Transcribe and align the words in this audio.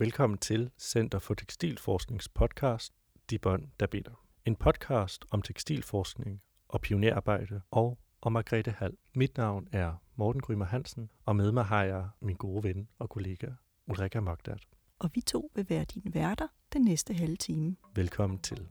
Velkommen 0.00 0.38
til 0.38 0.70
Center 0.78 1.18
for 1.18 1.34
Tekstilforsknings 1.34 2.28
podcast 2.28 2.92
De 3.30 3.38
Bånd, 3.38 3.64
der 3.80 3.86
binder. 3.86 4.24
En 4.44 4.56
podcast 4.56 5.24
om 5.30 5.42
tekstilforskning 5.42 6.42
og 6.68 6.80
pionerarbejde 6.80 7.60
og 7.70 7.98
om 8.22 8.32
Margrethe 8.32 8.70
Hall. 8.70 8.96
Mit 9.14 9.36
navn 9.36 9.68
er 9.72 10.02
Morten 10.16 10.40
Grymer 10.40 10.64
Hansen, 10.64 11.10
og 11.24 11.36
med 11.36 11.52
mig 11.52 11.64
har 11.64 11.84
jeg 11.84 12.08
min 12.20 12.36
gode 12.36 12.64
ven 12.64 12.88
og 12.98 13.10
kollega 13.10 13.46
Ulrika 13.86 14.20
Mogdat. 14.20 14.66
Og 14.98 15.10
vi 15.14 15.20
to 15.20 15.50
vil 15.54 15.66
være 15.68 15.84
dine 15.84 16.14
værter 16.14 16.46
den 16.72 16.82
næste 16.82 17.14
halve 17.14 17.36
time. 17.36 17.76
Velkommen 17.94 18.38
til. 18.38 18.68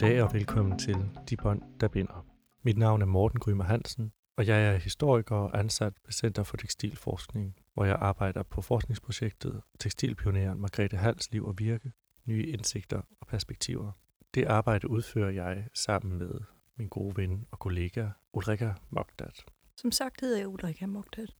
Goddag 0.00 0.22
og 0.22 0.32
velkommen 0.32 0.78
til 0.78 0.96
De 1.30 1.36
Bånd, 1.36 1.62
der 1.80 1.88
binder. 1.88 2.26
Mit 2.62 2.78
navn 2.78 3.02
er 3.02 3.06
Morten 3.06 3.40
Grymer 3.40 3.64
Hansen, 3.64 4.12
og 4.36 4.46
jeg 4.46 4.66
er 4.66 4.76
historiker 4.76 5.36
og 5.36 5.58
ansat 5.58 5.92
ved 6.04 6.12
Center 6.12 6.42
for 6.42 6.56
Tekstilforskning, 6.56 7.56
hvor 7.74 7.84
jeg 7.84 7.96
arbejder 8.00 8.42
på 8.42 8.62
forskningsprojektet 8.62 9.62
Tekstilpioneren 9.78 10.60
Margrethe 10.60 10.96
Hals 10.96 11.32
liv 11.32 11.46
og 11.46 11.58
virke, 11.58 11.92
nye 12.24 12.46
indsigter 12.46 13.02
og 13.20 13.26
perspektiver. 13.26 13.92
Det 14.34 14.44
arbejde 14.44 14.90
udfører 14.90 15.30
jeg 15.30 15.68
sammen 15.74 16.18
med 16.18 16.40
min 16.76 16.88
gode 16.88 17.16
ven 17.16 17.46
og 17.50 17.58
kollega 17.58 18.08
Ulrika 18.32 18.72
Mogdat. 18.90 19.44
Som 19.76 19.92
sagt 19.92 20.20
hedder 20.20 20.38
jeg 20.38 20.48
Ulrika 20.48 20.86
Mogdat, 20.86 21.36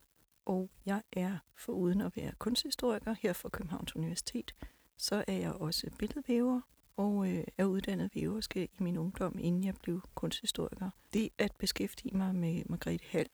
og 0.46 0.70
jeg 0.86 1.02
er 1.12 1.38
foruden 1.56 2.00
at 2.00 2.12
være 2.16 2.32
kunsthistoriker 2.38 3.14
her 3.20 3.32
fra 3.32 3.48
Københavns 3.48 3.96
Universitet, 3.96 4.54
så 4.96 5.24
er 5.26 5.36
jeg 5.36 5.52
også 5.52 5.90
billedvæver 5.98 6.60
og 7.00 7.28
øh, 7.28 7.44
er 7.58 7.64
uddannet 7.64 8.10
væverske 8.14 8.64
i 8.64 8.82
min 8.82 8.98
ungdom, 8.98 9.38
inden 9.38 9.64
jeg 9.64 9.74
blev 9.82 10.02
kunsthistoriker. 10.14 10.90
Det 11.12 11.28
at 11.38 11.52
beskæftige 11.58 12.16
mig 12.16 12.34
med 12.34 12.62
Margrethe 12.66 13.06
Hall, 13.10 13.28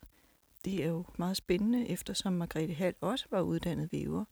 det 0.64 0.84
er 0.84 0.88
jo 0.88 1.04
meget 1.18 1.36
spændende, 1.36 1.88
eftersom 1.88 2.32
Margrethe 2.32 2.74
Hall 2.74 2.94
også 3.00 3.26
var 3.30 3.40
uddannet 3.40 3.92
væver, 3.92 4.24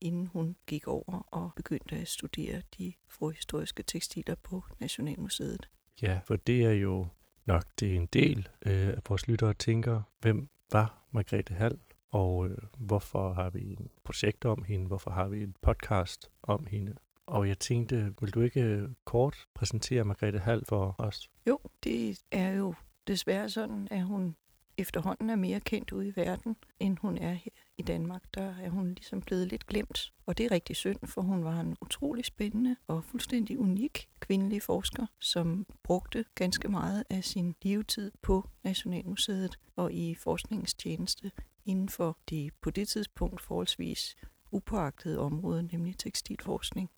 inden 0.00 0.26
hun 0.26 0.56
gik 0.66 0.88
over 0.88 1.28
og 1.30 1.50
begyndte 1.56 1.96
at 1.96 2.08
studere 2.08 2.62
de 2.78 2.92
forhistoriske 3.08 3.82
tekstiler 3.82 4.34
på 4.34 4.64
Nationalmuseet. 4.80 5.68
Ja, 6.02 6.20
for 6.24 6.36
det 6.36 6.64
er 6.64 6.72
jo 6.72 7.06
nok 7.46 7.64
det 7.80 7.92
er 7.92 7.96
en 7.96 8.06
del 8.06 8.48
øh, 8.66 8.88
af 8.88 9.00
vores 9.08 9.28
lyttere 9.28 9.54
tænker, 9.54 10.02
hvem 10.20 10.48
var 10.72 11.06
Margrethe 11.10 11.54
Hall, 11.54 11.78
og 12.10 12.48
øh, 12.48 12.58
hvorfor 12.78 13.32
har 13.32 13.50
vi 13.50 13.72
et 13.72 13.88
projekt 14.04 14.44
om 14.44 14.64
hende, 14.64 14.86
hvorfor 14.86 15.10
har 15.10 15.28
vi 15.28 15.42
en 15.42 15.54
podcast 15.62 16.30
om 16.42 16.66
hende. 16.66 16.94
Og 17.26 17.48
jeg 17.48 17.58
tænkte, 17.58 18.14
vil 18.20 18.30
du 18.30 18.40
ikke 18.40 18.60
øh, 18.60 18.88
kort 19.04 19.46
præsentere 19.54 20.04
Margrethe 20.04 20.38
Hall 20.38 20.64
for 20.68 20.94
os? 20.98 21.30
Jo, 21.46 21.58
det 21.84 22.22
er 22.30 22.50
jo 22.50 22.74
desværre 23.06 23.48
sådan, 23.48 23.88
at 23.90 24.02
hun 24.02 24.36
efterhånden 24.78 25.30
er 25.30 25.36
mere 25.36 25.60
kendt 25.60 25.92
ude 25.92 26.08
i 26.08 26.12
verden, 26.16 26.56
end 26.80 26.98
hun 26.98 27.18
er 27.18 27.32
her 27.32 27.50
i 27.78 27.82
Danmark. 27.82 28.22
Der 28.34 28.54
er 28.62 28.68
hun 28.68 28.88
ligesom 28.88 29.20
blevet 29.20 29.48
lidt 29.48 29.66
glemt. 29.66 30.12
Og 30.26 30.38
det 30.38 30.46
er 30.46 30.50
rigtig 30.50 30.76
synd, 30.76 30.98
for 31.06 31.22
hun 31.22 31.44
var 31.44 31.60
en 31.60 31.76
utrolig 31.80 32.24
spændende 32.24 32.76
og 32.86 33.04
fuldstændig 33.04 33.58
unik 33.58 34.08
kvindelig 34.20 34.62
forsker, 34.62 35.06
som 35.18 35.66
brugte 35.82 36.24
ganske 36.34 36.68
meget 36.68 37.04
af 37.10 37.24
sin 37.24 37.54
levetid 37.62 38.12
på 38.22 38.48
Nationalmuseet 38.64 39.58
og 39.76 39.92
i 39.92 40.14
forskningstjeneste 40.14 41.30
inden 41.64 41.88
for 41.88 42.18
det 42.28 42.52
på 42.60 42.70
det 42.70 42.88
tidspunkt 42.88 43.40
forholdsvis 43.40 44.16
upåagtede 44.52 45.18
område, 45.18 45.62
nemlig 45.72 45.98
tekstilforskning. 45.98 46.90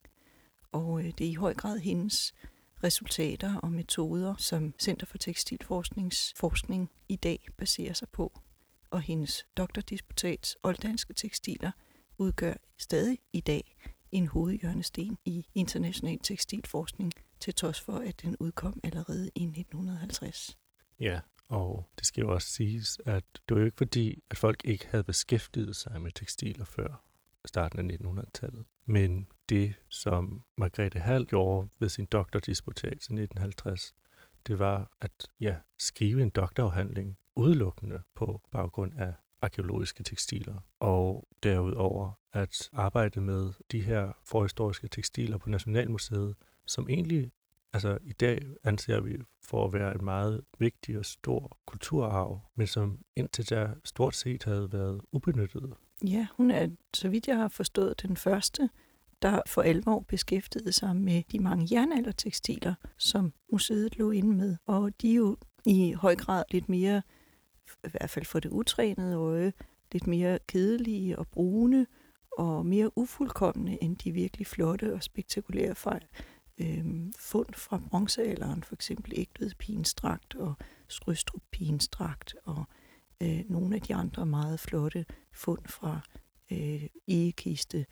Og 0.74 1.00
øh, 1.00 1.04
det 1.18 1.26
er 1.26 1.30
i 1.30 1.34
høj 1.34 1.54
grad 1.54 1.78
hendes 1.78 2.34
resultater 2.84 3.56
og 3.56 3.72
metoder, 3.72 4.34
som 4.36 4.74
Center 4.78 5.06
for 5.06 5.18
Tekstilforsknings 5.18 6.32
forskning 6.36 6.90
i 7.08 7.16
dag 7.16 7.46
baserer 7.56 7.92
sig 7.92 8.08
på. 8.08 8.40
Og 8.90 9.00
hendes 9.00 9.46
doktordisputats 9.56 10.56
Olddanske 10.62 11.14
Tekstiler 11.14 11.70
udgør 12.18 12.54
stadig 12.78 13.18
i 13.32 13.40
dag 13.40 13.76
en 14.12 14.26
hovedhjørnesten 14.26 15.18
i 15.24 15.46
international 15.54 16.18
tekstilforskning, 16.18 17.12
til 17.40 17.54
trods 17.54 17.80
for, 17.80 17.98
at 17.98 18.22
den 18.22 18.36
udkom 18.40 18.80
allerede 18.82 19.30
i 19.34 19.42
1950. 19.44 20.58
Ja, 21.00 21.20
og 21.48 21.88
det 21.98 22.06
skal 22.06 22.20
jo 22.20 22.32
også 22.32 22.48
siges, 22.48 23.00
at 23.06 23.24
det 23.48 23.54
var 23.54 23.60
jo 23.60 23.64
ikke 23.64 23.76
fordi, 23.76 24.22
at 24.30 24.38
folk 24.38 24.60
ikke 24.64 24.86
havde 24.86 25.04
beskæftiget 25.04 25.76
sig 25.76 26.00
med 26.00 26.10
tekstiler 26.10 26.64
før 26.64 27.04
starten 27.44 27.90
af 27.90 27.96
1900-tallet. 27.96 28.64
Men 28.86 29.26
det, 29.48 29.74
som 29.88 30.42
Margrethe 30.56 31.00
Hall 31.00 31.26
gjorde 31.26 31.68
ved 31.78 31.88
sin 31.88 32.04
doktordisputat 32.06 32.92
i 32.92 32.94
1950, 32.94 33.94
det 34.46 34.58
var 34.58 34.90
at 35.00 35.28
ja, 35.40 35.56
skrive 35.78 36.22
en 36.22 36.30
doktorafhandling 36.30 37.16
udelukkende 37.36 38.02
på 38.14 38.40
baggrund 38.50 38.92
af 38.98 39.12
arkeologiske 39.42 40.02
tekstiler, 40.02 40.54
og 40.80 41.28
derudover 41.42 42.12
at 42.32 42.70
arbejde 42.72 43.20
med 43.20 43.52
de 43.72 43.80
her 43.80 44.12
forhistoriske 44.24 44.88
tekstiler 44.88 45.38
på 45.38 45.48
Nationalmuseet, 45.48 46.34
som 46.66 46.88
egentlig, 46.88 47.32
altså 47.72 47.98
i 48.02 48.12
dag 48.12 48.42
anser 48.64 49.00
vi 49.00 49.18
for 49.42 49.64
at 49.66 49.72
være 49.72 49.94
en 49.94 50.04
meget 50.04 50.44
vigtig 50.58 50.98
og 50.98 51.04
stor 51.04 51.58
kulturarv, 51.66 52.40
men 52.54 52.66
som 52.66 52.98
indtil 53.16 53.50
da 53.50 53.70
stort 53.84 54.16
set 54.16 54.44
havde 54.44 54.72
været 54.72 55.00
ubenyttet. 55.12 55.74
Ja, 56.04 56.26
hun 56.36 56.50
er, 56.50 56.68
så 56.94 57.08
vidt 57.08 57.28
jeg 57.28 57.36
har 57.36 57.48
forstået, 57.48 58.02
den 58.02 58.16
første, 58.16 58.70
der 59.24 59.42
for 59.46 59.62
alvor 59.62 60.00
beskæftigede 60.00 60.72
sig 60.72 60.96
med 60.96 61.22
de 61.32 61.38
mange 61.38 61.68
jernaldertekstiler, 61.70 62.74
som 62.98 63.32
museet 63.52 63.98
lå 63.98 64.10
inde 64.10 64.36
med. 64.36 64.56
Og 64.66 65.00
de 65.00 65.10
er 65.10 65.14
jo 65.14 65.36
i 65.66 65.92
høj 65.92 66.16
grad 66.16 66.44
lidt 66.50 66.68
mere, 66.68 67.02
i 67.84 67.88
hvert 67.90 68.10
fald 68.10 68.24
for 68.24 68.40
det 68.40 68.50
utrænede 68.50 69.16
øje, 69.16 69.52
lidt 69.92 70.06
mere 70.06 70.38
kedelige 70.48 71.18
og 71.18 71.28
brune 71.28 71.86
og 72.38 72.66
mere 72.66 72.98
ufuldkommende 72.98 73.82
end 73.82 73.96
de 73.96 74.12
virkelig 74.12 74.46
flotte 74.46 74.94
og 74.94 75.02
spektakulære 75.02 75.74
fejl. 75.74 76.06
Øhm, 76.58 77.12
fund 77.18 77.54
fra 77.54 77.80
bronzealderen, 77.90 78.62
for 78.62 78.74
eksempel 78.74 79.12
Ægtved 79.16 79.50
Pinstrakt 79.58 80.34
og 80.34 80.54
Strøstrup 80.88 81.42
Pigenstrakt 81.50 82.34
og 82.44 82.64
øh, 83.22 83.40
nogle 83.48 83.74
af 83.74 83.82
de 83.82 83.94
andre 83.94 84.26
meget 84.26 84.60
flotte 84.60 85.06
fund 85.32 85.66
fra 85.66 86.00
øh, 86.52 86.86
egekiste 87.08 87.86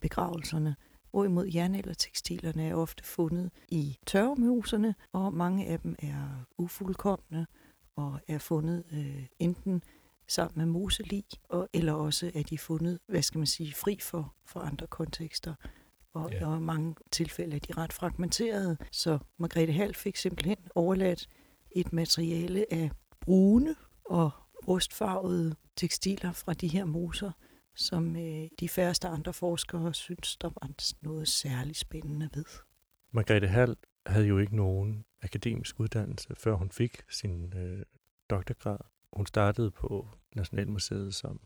begravelserne. 0.00 0.76
Hvorimod 1.10 1.46
jernaldertekstilerne 1.54 2.68
er 2.68 2.74
ofte 2.74 3.04
fundet 3.04 3.50
i 3.68 3.98
tørvemoserne, 4.06 4.94
og 5.12 5.34
mange 5.34 5.66
af 5.66 5.80
dem 5.80 5.96
er 5.98 6.44
ufuldkommende 6.58 7.46
og 7.96 8.20
er 8.28 8.38
fundet 8.38 8.84
øh, 8.92 9.26
enten 9.38 9.82
sammen 10.28 10.58
med 10.58 10.66
moselig, 10.80 11.24
og, 11.48 11.68
eller 11.72 11.92
også 11.92 12.30
er 12.34 12.42
de 12.42 12.58
fundet, 12.58 12.98
hvad 13.06 13.22
skal 13.22 13.38
man 13.38 13.46
sige, 13.46 13.74
fri 13.74 13.98
for, 14.02 14.34
for 14.46 14.60
andre 14.60 14.86
kontekster. 14.86 15.54
Og 16.14 16.30
ja. 16.32 16.56
i 16.56 16.60
mange 16.60 16.94
tilfælde 17.10 17.56
er 17.56 17.60
de 17.60 17.72
ret 17.72 17.92
fragmenterede, 17.92 18.76
så 18.92 19.18
Margrethe 19.38 19.72
Hall 19.72 19.94
fik 19.94 20.16
simpelthen 20.16 20.56
overladt 20.74 21.28
et 21.70 21.92
materiale 21.92 22.64
af 22.70 22.90
brune 23.20 23.74
og 24.04 24.30
rustfarvede 24.68 25.54
tekstiler 25.76 26.32
fra 26.32 26.54
de 26.54 26.68
her 26.68 26.84
moser, 26.84 27.32
som 27.78 28.16
øh, 28.16 28.48
de 28.60 28.68
færreste 28.68 29.08
andre 29.08 29.32
forskere 29.32 29.94
synes, 29.94 30.36
der 30.36 30.48
var 30.48 30.70
noget 31.02 31.28
særligt 31.28 31.78
spændende 31.78 32.30
ved. 32.34 32.44
Margrethe 33.10 33.48
Hall 33.48 33.76
havde 34.06 34.26
jo 34.26 34.38
ikke 34.38 34.56
nogen 34.56 35.04
akademisk 35.22 35.80
uddannelse, 35.80 36.34
før 36.36 36.54
hun 36.54 36.70
fik 36.70 37.02
sin 37.10 37.52
øh, 37.56 37.82
doktorgrad. 38.30 38.78
Hun 39.12 39.26
startede 39.26 39.70
på 39.70 40.08
Nationalmuseet 40.34 41.14
som 41.14 41.40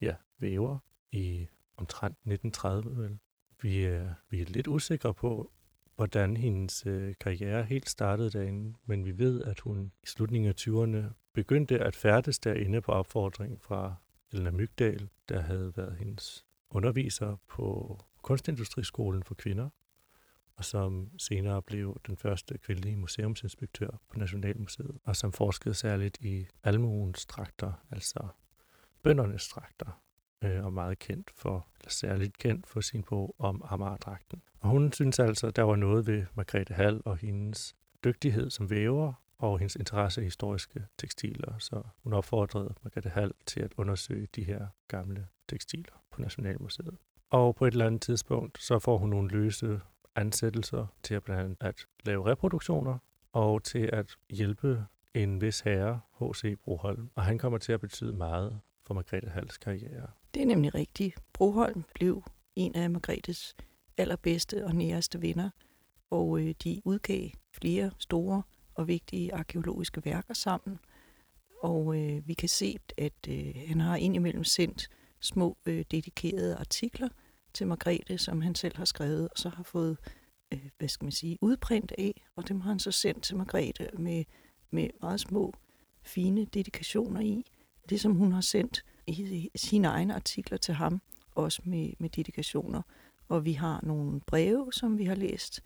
ja, 0.00 0.14
væver 0.38 0.78
i 1.12 1.46
omtrent 1.76 2.16
1930. 2.16 3.02
Vel. 3.02 3.18
Vi, 3.62 3.84
er, 3.84 4.14
vi 4.30 4.40
er 4.40 4.44
lidt 4.44 4.66
usikre 4.66 5.14
på, 5.14 5.52
hvordan 5.96 6.36
hendes 6.36 6.86
øh, 6.86 7.14
karriere 7.20 7.64
helt 7.64 7.88
startede 7.88 8.30
derinde, 8.30 8.74
men 8.86 9.04
vi 9.04 9.18
ved, 9.18 9.42
at 9.42 9.60
hun 9.60 9.92
i 10.02 10.06
slutningen 10.06 10.48
af 10.48 10.54
20'erne 10.60 11.12
begyndte 11.32 11.78
at 11.78 11.96
færdes 11.96 12.38
derinde 12.38 12.80
på 12.80 12.92
opfordring 12.92 13.62
fra 13.62 13.94
Elna 14.34 14.50
Mygdal, 14.50 15.08
der 15.28 15.40
havde 15.40 15.72
været 15.76 15.96
hendes 15.96 16.46
underviser 16.70 17.36
på 17.48 17.98
Kunstindustriskolen 18.22 19.22
for 19.22 19.34
kvinder, 19.34 19.68
og 20.56 20.64
som 20.64 21.10
senere 21.18 21.62
blev 21.62 22.00
den 22.06 22.16
første 22.16 22.58
kvindelige 22.58 22.96
museumsinspektør 22.96 23.88
på 24.08 24.18
Nationalmuseet, 24.18 24.98
og 25.04 25.16
som 25.16 25.32
forskede 25.32 25.74
særligt 25.74 26.18
i 26.20 26.46
almuens 26.64 27.26
trakter, 27.26 27.72
altså 27.90 28.28
bøndernes 29.02 29.48
trakter, 29.48 30.02
øh, 30.44 30.64
og 30.64 30.72
meget 30.72 30.98
kendt 30.98 31.30
for, 31.30 31.68
eller 31.80 31.90
særligt 31.90 32.38
kendt 32.38 32.66
for 32.66 32.80
sin 32.80 33.02
bog 33.02 33.34
om 33.38 33.62
Amagerdragten. 33.64 34.42
Og 34.60 34.70
hun 34.70 34.92
synes 34.92 35.18
altså, 35.18 35.46
at 35.46 35.56
der 35.56 35.62
var 35.62 35.76
noget 35.76 36.06
ved 36.06 36.26
Margrethe 36.34 36.74
Hall 36.74 37.02
og 37.04 37.16
hendes 37.16 37.76
dygtighed 38.04 38.50
som 38.50 38.70
væver, 38.70 39.12
og 39.44 39.58
hendes 39.58 39.76
interesse 39.76 40.20
i 40.20 40.24
historiske 40.24 40.84
tekstiler, 40.98 41.58
så 41.58 41.82
hun 42.02 42.12
opfordrede 42.12 42.74
Margrethe 42.82 43.10
Hall 43.10 43.32
til 43.46 43.60
at 43.60 43.72
undersøge 43.76 44.28
de 44.34 44.44
her 44.44 44.66
gamle 44.88 45.26
tekstiler 45.48 46.02
på 46.10 46.20
Nationalmuseet. 46.20 46.96
Og 47.30 47.54
på 47.54 47.66
et 47.66 47.72
eller 47.72 47.86
andet 47.86 48.02
tidspunkt, 48.02 48.62
så 48.62 48.78
får 48.78 48.98
hun 48.98 49.10
nogle 49.10 49.28
løse 49.28 49.80
ansættelser 50.16 50.86
til 51.02 51.14
at 51.14 51.22
blandt 51.22 51.42
andet 51.42 51.56
at 51.60 51.86
lave 52.04 52.26
reproduktioner 52.26 52.98
og 53.32 53.62
til 53.62 53.90
at 53.92 54.16
hjælpe 54.30 54.84
en 55.14 55.40
vis 55.40 55.60
herre, 55.60 56.00
H.C. 56.20 56.58
Broholm. 56.64 57.10
Og 57.14 57.24
han 57.24 57.38
kommer 57.38 57.58
til 57.58 57.72
at 57.72 57.80
betyde 57.80 58.12
meget 58.12 58.60
for 58.86 58.94
Margrethe 58.94 59.30
Hals 59.30 59.58
karriere. 59.58 60.06
Det 60.34 60.42
er 60.42 60.46
nemlig 60.46 60.74
rigtigt. 60.74 61.18
Broholm 61.32 61.84
blev 61.94 62.24
en 62.56 62.74
af 62.74 62.90
Margrethes 62.90 63.56
allerbedste 63.98 64.64
og 64.64 64.74
næreste 64.74 65.22
venner, 65.22 65.50
og 66.10 66.40
øh, 66.40 66.54
de 66.64 66.80
udgav 66.84 67.28
flere 67.52 67.90
store 67.98 68.42
og 68.74 68.88
vigtige 68.88 69.34
arkeologiske 69.34 70.04
værker 70.04 70.34
sammen. 70.34 70.78
Og 71.62 72.00
øh, 72.00 72.28
vi 72.28 72.34
kan 72.34 72.48
se, 72.48 72.78
at 72.98 73.28
øh, 73.28 73.54
han 73.66 73.80
har 73.80 73.96
indimellem 73.96 74.44
sendt 74.44 74.88
små 75.20 75.56
øh, 75.66 75.84
dedikerede 75.90 76.56
artikler 76.56 77.08
til 77.54 77.66
Margrethe, 77.66 78.18
som 78.18 78.40
han 78.40 78.54
selv 78.54 78.76
har 78.76 78.84
skrevet, 78.84 79.28
og 79.28 79.38
så 79.38 79.48
har 79.48 79.62
fået, 79.62 79.98
øh, 80.52 80.68
hvad 80.78 80.88
skal 80.88 81.04
man 81.04 81.12
sige, 81.12 81.38
udprint 81.40 81.92
af, 81.98 82.24
og 82.36 82.48
dem 82.48 82.60
har 82.60 82.70
han 82.70 82.78
så 82.78 82.90
sendt 82.90 83.22
til 83.22 83.36
Margrethe 83.36 83.88
med, 83.98 84.24
med 84.70 84.88
meget 85.02 85.20
små, 85.20 85.52
fine 86.02 86.44
dedikationer 86.44 87.20
i. 87.20 87.44
Det, 87.88 88.00
som 88.00 88.14
hun 88.14 88.32
har 88.32 88.40
sendt 88.40 88.84
i 89.06 89.50
sine 89.56 89.88
egne 89.88 90.14
artikler 90.14 90.58
til 90.58 90.74
ham, 90.74 91.00
også 91.34 91.62
med, 91.64 91.92
med 91.98 92.10
dedikationer. 92.10 92.82
Og 93.28 93.44
vi 93.44 93.52
har 93.52 93.80
nogle 93.82 94.20
breve, 94.20 94.72
som 94.72 94.98
vi 94.98 95.04
har 95.04 95.14
læst, 95.14 95.62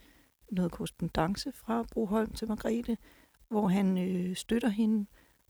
noget 0.51 0.71
korrespondence 0.71 1.51
fra 1.51 1.85
Broholm 1.91 2.33
til 2.33 2.47
Margrethe, 2.47 2.97
hvor 3.47 3.67
han 3.67 3.97
øh, 3.97 4.35
støtter 4.35 4.69
hende 4.69 5.05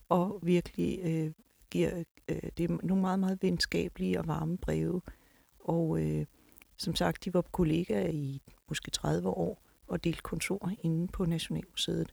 og 0.08 0.40
virkelig 0.42 1.00
øh, 1.02 1.32
giver 1.70 2.04
øh, 2.28 2.50
det 2.56 2.70
er 2.70 2.78
nogle 2.82 3.00
meget, 3.00 3.18
meget 3.18 3.42
venskabelige 3.42 4.18
og 4.18 4.26
varme 4.26 4.58
breve. 4.58 5.02
Og 5.58 6.02
øh, 6.02 6.26
som 6.76 6.94
sagt, 6.94 7.24
de 7.24 7.34
var 7.34 7.42
kollegaer 7.42 8.08
i 8.08 8.42
måske 8.68 8.90
30 8.90 9.28
år 9.28 9.62
og 9.86 10.04
delte 10.04 10.22
kontor 10.22 10.72
inde 10.78 11.08
på 11.08 11.24
Nationalmuseet. 11.24 12.12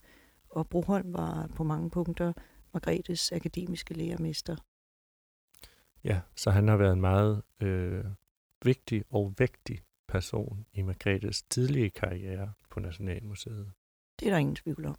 Og 0.49 0.69
Broholm 0.69 1.13
var 1.13 1.47
på 1.55 1.63
mange 1.63 1.89
punkter 1.89 2.33
Margrethes 2.73 3.31
akademiske 3.31 3.93
lærermester. 3.93 4.55
Ja, 6.03 6.21
så 6.35 6.51
han 6.51 6.67
har 6.67 6.77
været 6.77 6.93
en 6.93 7.01
meget 7.01 7.41
øh, 7.61 8.05
vigtig 8.63 9.03
og 9.09 9.33
vægtig 9.37 9.79
person 10.07 10.65
i 10.73 10.81
Margrethes 10.81 11.43
tidlige 11.43 11.89
karriere 11.89 12.53
på 12.69 12.79
Nationalmuseet. 12.79 13.71
Det 14.19 14.27
er 14.27 14.31
der 14.31 14.37
ingen 14.37 14.55
tvivl 14.55 14.85
om. 14.85 14.95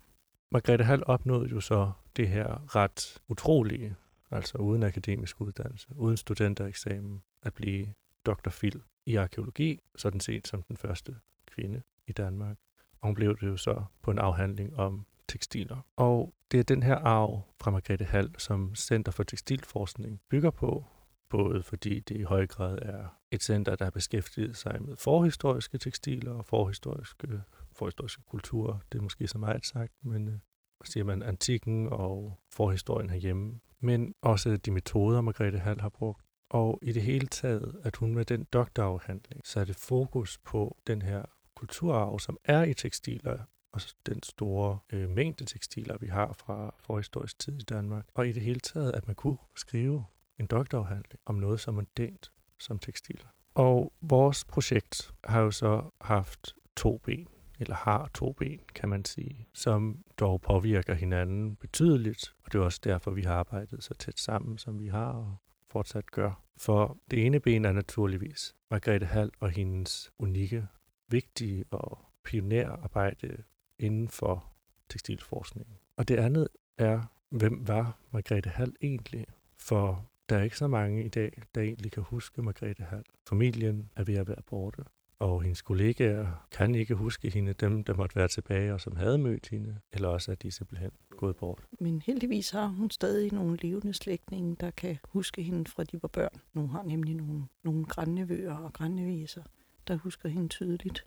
Margrethe 0.51 0.85
Hall 0.85 1.03
opnåede 1.07 1.51
jo 1.51 1.61
så 1.61 1.93
det 2.17 2.29
her 2.29 2.77
ret 2.77 3.23
utrolige, 3.29 3.97
altså 4.31 4.59
uden 4.59 4.83
akademisk 4.83 5.41
uddannelse, 5.41 5.89
uden 5.97 6.17
studentereksamen, 6.17 7.23
at 7.43 7.55
blive 7.55 7.95
Dr. 8.27 8.51
Phil 8.51 8.83
i 9.07 9.17
arkeologi, 9.17 9.81
sådan 9.97 10.21
set 10.21 10.49
som 10.49 10.63
den 10.63 10.77
første 10.77 11.17
kvinde 11.47 11.83
i 12.07 12.13
Danmark. 12.13 12.57
Og 13.01 13.09
hun 13.09 13.15
blev 13.15 13.37
det 13.41 13.47
jo 13.47 13.57
så 13.57 13.85
på 14.03 14.11
en 14.11 14.19
afhandling 14.19 14.77
om 14.77 15.07
tekstiler. 15.29 15.87
Og 15.97 16.35
det 16.51 16.61
er 16.61 16.65
den 16.65 16.83
her 16.83 16.97
arv 16.97 17.43
fra 17.61 17.71
Margrethe 17.71 18.05
Hall, 18.05 18.35
som 18.39 18.75
Center 18.75 19.13
for 19.13 19.23
Tekstilforskning 19.23 20.21
bygger 20.29 20.51
på, 20.51 20.85
både 21.31 21.63
fordi 21.63 22.01
det 22.01 22.17
i 22.17 22.23
høj 22.23 22.47
grad 22.47 22.79
er 22.83 23.19
et 23.31 23.43
center, 23.43 23.77
der 23.77 23.85
har 23.85 23.91
beskæftiget 23.91 24.57
sig 24.57 24.83
med 24.83 24.97
forhistoriske 24.97 25.79
tekstiler 25.79 26.33
og 26.33 26.45
forhistoriske, 26.45 27.43
forhistoriske 27.73 28.23
kulturer. 28.23 28.79
Det 28.93 28.99
er 28.99 29.03
måske 29.03 29.29
så 29.29 29.39
meget 29.39 29.67
sagt, 29.67 29.93
men 30.03 30.29
øh, 30.29 30.39
siger 30.85 31.05
man 31.05 31.23
antikken 31.23 31.89
og 31.89 32.39
forhistorien 32.53 33.11
herhjemme. 33.11 33.61
Men 33.81 34.15
også 34.23 34.57
de 34.57 34.71
metoder, 34.71 35.21
Margrethe 35.21 35.59
Hall 35.59 35.81
har 35.81 35.89
brugt. 35.89 36.25
Og 36.51 36.79
i 36.83 36.93
det 36.93 37.03
hele 37.03 37.27
taget, 37.27 37.81
at 37.85 37.97
hun 37.97 38.15
med 38.15 38.25
den 38.25 38.45
doktorafhandling 38.53 39.47
satte 39.47 39.75
fokus 39.75 40.39
på 40.39 40.77
den 40.87 41.03
her 41.03 41.23
kulturarv, 41.57 42.19
som 42.19 42.39
er 42.45 42.63
i 42.63 42.75
tekstiler, 42.75 43.39
og 43.73 43.81
den 44.07 44.23
store 44.23 44.79
øh, 44.93 45.09
mængde 45.11 45.45
tekstiler, 45.45 45.99
vi 45.99 46.07
har 46.07 46.33
fra 46.33 46.75
forhistorisk 46.79 47.39
tid 47.39 47.61
i 47.61 47.65
Danmark. 47.65 48.07
Og 48.15 48.29
i 48.29 48.33
det 48.33 48.43
hele 48.43 48.61
taget, 48.61 48.93
at 48.93 49.07
man 49.07 49.17
kunne 49.17 49.39
skrive 49.57 50.05
en 50.39 50.47
doktorafhandling 50.47 51.21
om 51.27 51.35
noget 51.35 51.61
så 51.61 51.71
mondænt 51.71 52.33
som 52.59 52.79
tekstiler. 52.79 53.29
Og 53.55 53.93
vores 54.01 54.45
projekt 54.45 55.15
har 55.25 55.41
jo 55.41 55.51
så 55.51 55.91
haft 56.01 56.55
to 56.77 56.99
ben, 56.99 57.29
eller 57.61 57.75
har 57.75 58.11
to 58.15 58.33
ben, 58.33 58.61
kan 58.75 58.89
man 58.89 59.05
sige, 59.05 59.49
som 59.55 60.05
dog 60.19 60.41
påvirker 60.41 60.95
hinanden 60.95 61.57
betydeligt. 61.57 62.35
Og 62.45 62.53
det 62.53 62.59
er 62.59 62.63
også 62.63 62.81
derfor, 62.85 63.11
vi 63.11 63.23
har 63.23 63.35
arbejdet 63.35 63.85
så 63.85 63.95
tæt 63.95 64.19
sammen, 64.19 64.59
som 64.59 64.79
vi 64.79 64.87
har 64.87 65.13
og 65.13 65.37
fortsat 65.71 66.11
gør. 66.11 66.43
For 66.57 66.99
det 67.11 67.27
ene 67.27 67.41
ben 67.41 67.65
er 67.65 67.73
naturligvis 67.73 68.55
Margrethe 68.71 69.07
Hall 69.07 69.31
og 69.41 69.51
hendes 69.51 70.13
unikke, 70.19 70.67
vigtige 71.09 71.65
og 71.71 71.99
pionerarbejde 72.25 73.43
inden 73.79 74.09
for 74.09 74.53
tekstilforskningen. 74.89 75.77
Og 75.97 76.09
det 76.09 76.17
andet 76.17 76.49
er, 76.79 77.03
hvem 77.31 77.69
var 77.69 77.99
Margrethe 78.11 78.51
Hall 78.51 78.77
egentlig? 78.83 79.27
For 79.59 80.11
der 80.29 80.39
er 80.39 80.43
ikke 80.43 80.59
så 80.59 80.69
mange 80.69 81.05
i 81.05 81.09
dag, 81.09 81.43
der 81.55 81.61
egentlig 81.61 81.93
kan 81.93 82.03
huske 82.03 82.43
Margrethe 82.43 82.85
Hall. 82.85 83.05
Familien 83.29 83.91
er 83.97 84.05
ved 84.05 84.15
at 84.15 84.29
være 84.29 84.43
borte, 84.47 84.83
og 85.19 85.43
hendes 85.43 85.63
kollegaer 85.63 86.47
kan 86.51 86.75
ikke 86.75 86.95
huske 86.95 87.31
hende, 87.31 87.53
dem 87.53 87.85
der 87.85 87.95
måtte 87.95 88.17
være 88.17 88.29
tilbage 88.29 88.75
og 88.75 88.81
som 88.81 88.97
havde 88.97 89.19
mødt 89.19 89.49
hende, 89.49 89.79
eller 89.93 90.09
også 90.09 90.31
er 90.31 90.35
de 90.35 90.51
simpelthen 90.51 90.91
gået 91.11 91.37
bort. 91.37 91.63
Men 91.81 92.03
heldigvis 92.07 92.51
har 92.51 92.67
hun 92.67 92.91
stadig 92.91 93.33
nogle 93.33 93.57
levende 93.57 93.95
slægtninge, 93.95 94.57
der 94.61 94.71
kan 94.71 94.99
huske 95.09 95.43
hende 95.43 95.71
fra 95.71 95.85
de 95.85 96.03
var 96.03 96.09
børn. 96.09 96.41
Nu 96.53 96.67
har 96.67 96.83
nemlig 96.83 97.15
nogle, 97.15 97.45
nogle 97.63 97.85
grænnevøer 97.85 98.55
og 98.55 98.73
grænneviser, 98.73 99.43
der 99.89 99.97
husker 99.97 100.29
hende 100.29 100.49
tydeligt. 100.49 101.07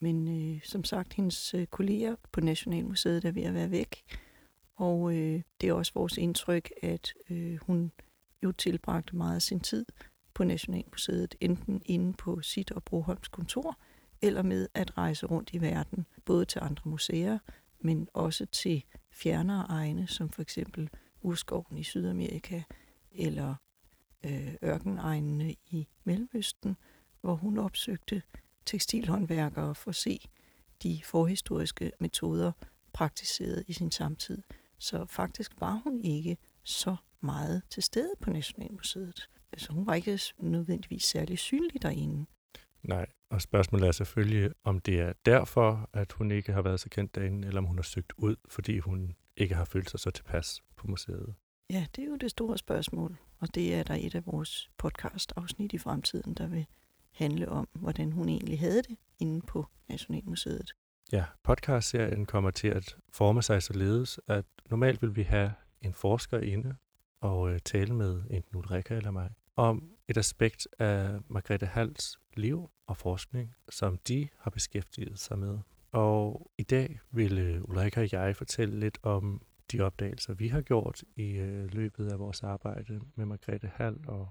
Men 0.00 0.28
øh, 0.28 0.60
som 0.64 0.84
sagt, 0.84 1.14
hendes 1.14 1.54
øh, 1.54 1.66
kolleger 1.66 2.16
på 2.32 2.40
Nationalmuseet 2.40 3.24
er 3.24 3.32
ved 3.32 3.42
at 3.42 3.54
være 3.54 3.70
væk. 3.70 4.04
Og 4.76 5.12
øh, 5.14 5.42
det 5.60 5.68
er 5.68 5.72
også 5.72 5.92
vores 5.94 6.16
indtryk, 6.16 6.70
at 6.82 7.14
øh, 7.30 7.56
hun 7.56 7.92
jo 8.42 8.52
tilbragte 8.52 9.16
meget 9.16 9.34
af 9.34 9.42
sin 9.42 9.60
tid 9.60 9.86
på 10.34 10.44
Nationalmuseet, 10.44 11.34
enten 11.40 11.82
inde 11.84 12.12
på 12.12 12.42
sit 12.42 12.70
og 12.70 12.84
Broholms 12.84 13.28
kontor, 13.28 13.78
eller 14.22 14.42
med 14.42 14.68
at 14.74 14.98
rejse 14.98 15.26
rundt 15.26 15.50
i 15.52 15.60
verden, 15.60 16.06
både 16.24 16.44
til 16.44 16.60
andre 16.62 16.90
museer, 16.90 17.38
men 17.80 18.08
også 18.14 18.46
til 18.46 18.84
fjernere 19.10 19.66
egne, 19.68 20.06
som 20.06 20.30
for 20.30 20.42
eksempel 20.42 20.90
urskoven 21.22 21.78
i 21.78 21.82
Sydamerika, 21.82 22.62
eller 23.12 23.54
øh, 24.24 24.54
ørkenegnene 24.64 25.52
i 25.52 25.88
Mellemøsten, 26.04 26.76
hvor 27.20 27.34
hun 27.34 27.58
opsøgte 27.58 28.22
tekstilhåndværkere 28.66 29.74
for 29.74 29.90
at 29.90 29.94
se 29.94 30.28
de 30.82 31.00
forhistoriske 31.04 31.92
metoder 32.00 32.52
praktiseret 32.92 33.64
i 33.66 33.72
sin 33.72 33.90
samtid. 33.90 34.42
Så 34.78 35.06
faktisk 35.06 35.60
var 35.60 35.80
hun 35.84 36.00
ikke 36.00 36.36
så 36.64 36.96
meget 37.22 37.62
til 37.70 37.82
stede 37.82 38.12
på 38.20 38.30
Nationalmuseet. 38.30 39.28
Altså 39.52 39.72
hun 39.72 39.86
var 39.86 39.94
ikke 39.94 40.20
nødvendigvis 40.38 41.04
særlig 41.04 41.38
synlig 41.38 41.82
derinde. 41.82 42.26
Nej, 42.82 43.06
og 43.30 43.42
spørgsmålet 43.42 43.88
er 43.88 43.92
selvfølgelig, 43.92 44.50
om 44.64 44.78
det 44.78 45.00
er 45.00 45.12
derfor, 45.26 45.90
at 45.92 46.12
hun 46.12 46.30
ikke 46.30 46.52
har 46.52 46.62
været 46.62 46.80
så 46.80 46.88
kendt 46.88 47.14
derinde, 47.14 47.48
eller 47.48 47.60
om 47.60 47.64
hun 47.66 47.78
har 47.78 47.82
søgt 47.82 48.12
ud, 48.16 48.36
fordi 48.48 48.78
hun 48.78 49.14
ikke 49.36 49.54
har 49.54 49.64
følt 49.64 49.90
sig 49.90 50.00
så 50.00 50.10
tilpas 50.10 50.60
på 50.76 50.86
museet. 50.86 51.34
Ja, 51.70 51.86
det 51.96 52.04
er 52.04 52.08
jo 52.08 52.16
det 52.16 52.30
store 52.30 52.58
spørgsmål, 52.58 53.18
og 53.38 53.54
det 53.54 53.74
er 53.74 53.82
der 53.82 53.94
et 53.94 54.14
af 54.14 54.26
vores 54.26 54.70
podcast-afsnit 54.78 55.72
i 55.72 55.78
fremtiden, 55.78 56.34
der 56.34 56.46
vil 56.46 56.66
handle 57.12 57.48
om, 57.48 57.68
hvordan 57.72 58.12
hun 58.12 58.28
egentlig 58.28 58.58
havde 58.58 58.82
det 58.82 58.96
inde 59.18 59.46
på 59.46 59.66
Nationalmuseet. 59.88 60.72
Ja, 61.12 61.24
podcastserien 61.42 62.26
kommer 62.26 62.50
til 62.50 62.68
at 62.68 62.96
forme 63.12 63.42
sig 63.42 63.62
således, 63.62 64.20
at 64.26 64.44
normalt 64.70 65.02
vil 65.02 65.16
vi 65.16 65.22
have 65.22 65.52
en 65.80 65.94
forsker 65.94 66.38
inde 66.38 66.76
og 67.20 67.50
øh, 67.50 67.58
tale 67.64 67.94
med 67.94 68.22
enten 68.30 68.56
Ulrika 68.56 68.94
eller 68.94 69.10
mig 69.10 69.30
om 69.56 69.90
et 70.08 70.16
aspekt 70.16 70.68
af 70.78 71.18
Margrethe 71.28 71.66
Hals 71.66 72.18
liv 72.36 72.70
og 72.86 72.96
forskning, 72.96 73.54
som 73.68 73.98
de 74.08 74.28
har 74.38 74.50
beskæftiget 74.50 75.18
sig 75.18 75.38
med. 75.38 75.58
Og 75.92 76.50
i 76.58 76.62
dag 76.62 77.00
vil 77.10 77.38
øh, 77.38 77.64
Ulrika 77.64 78.00
og 78.00 78.12
jeg 78.12 78.36
fortælle 78.36 78.80
lidt 78.80 78.98
om 79.02 79.42
de 79.72 79.80
opdagelser, 79.80 80.34
vi 80.34 80.48
har 80.48 80.60
gjort 80.60 81.04
i 81.16 81.30
øh, 81.30 81.74
løbet 81.74 82.12
af 82.12 82.18
vores 82.18 82.42
arbejde 82.42 83.00
med 83.14 83.26
Margrethe 83.26 83.70
Hall, 83.74 83.98
og 84.08 84.28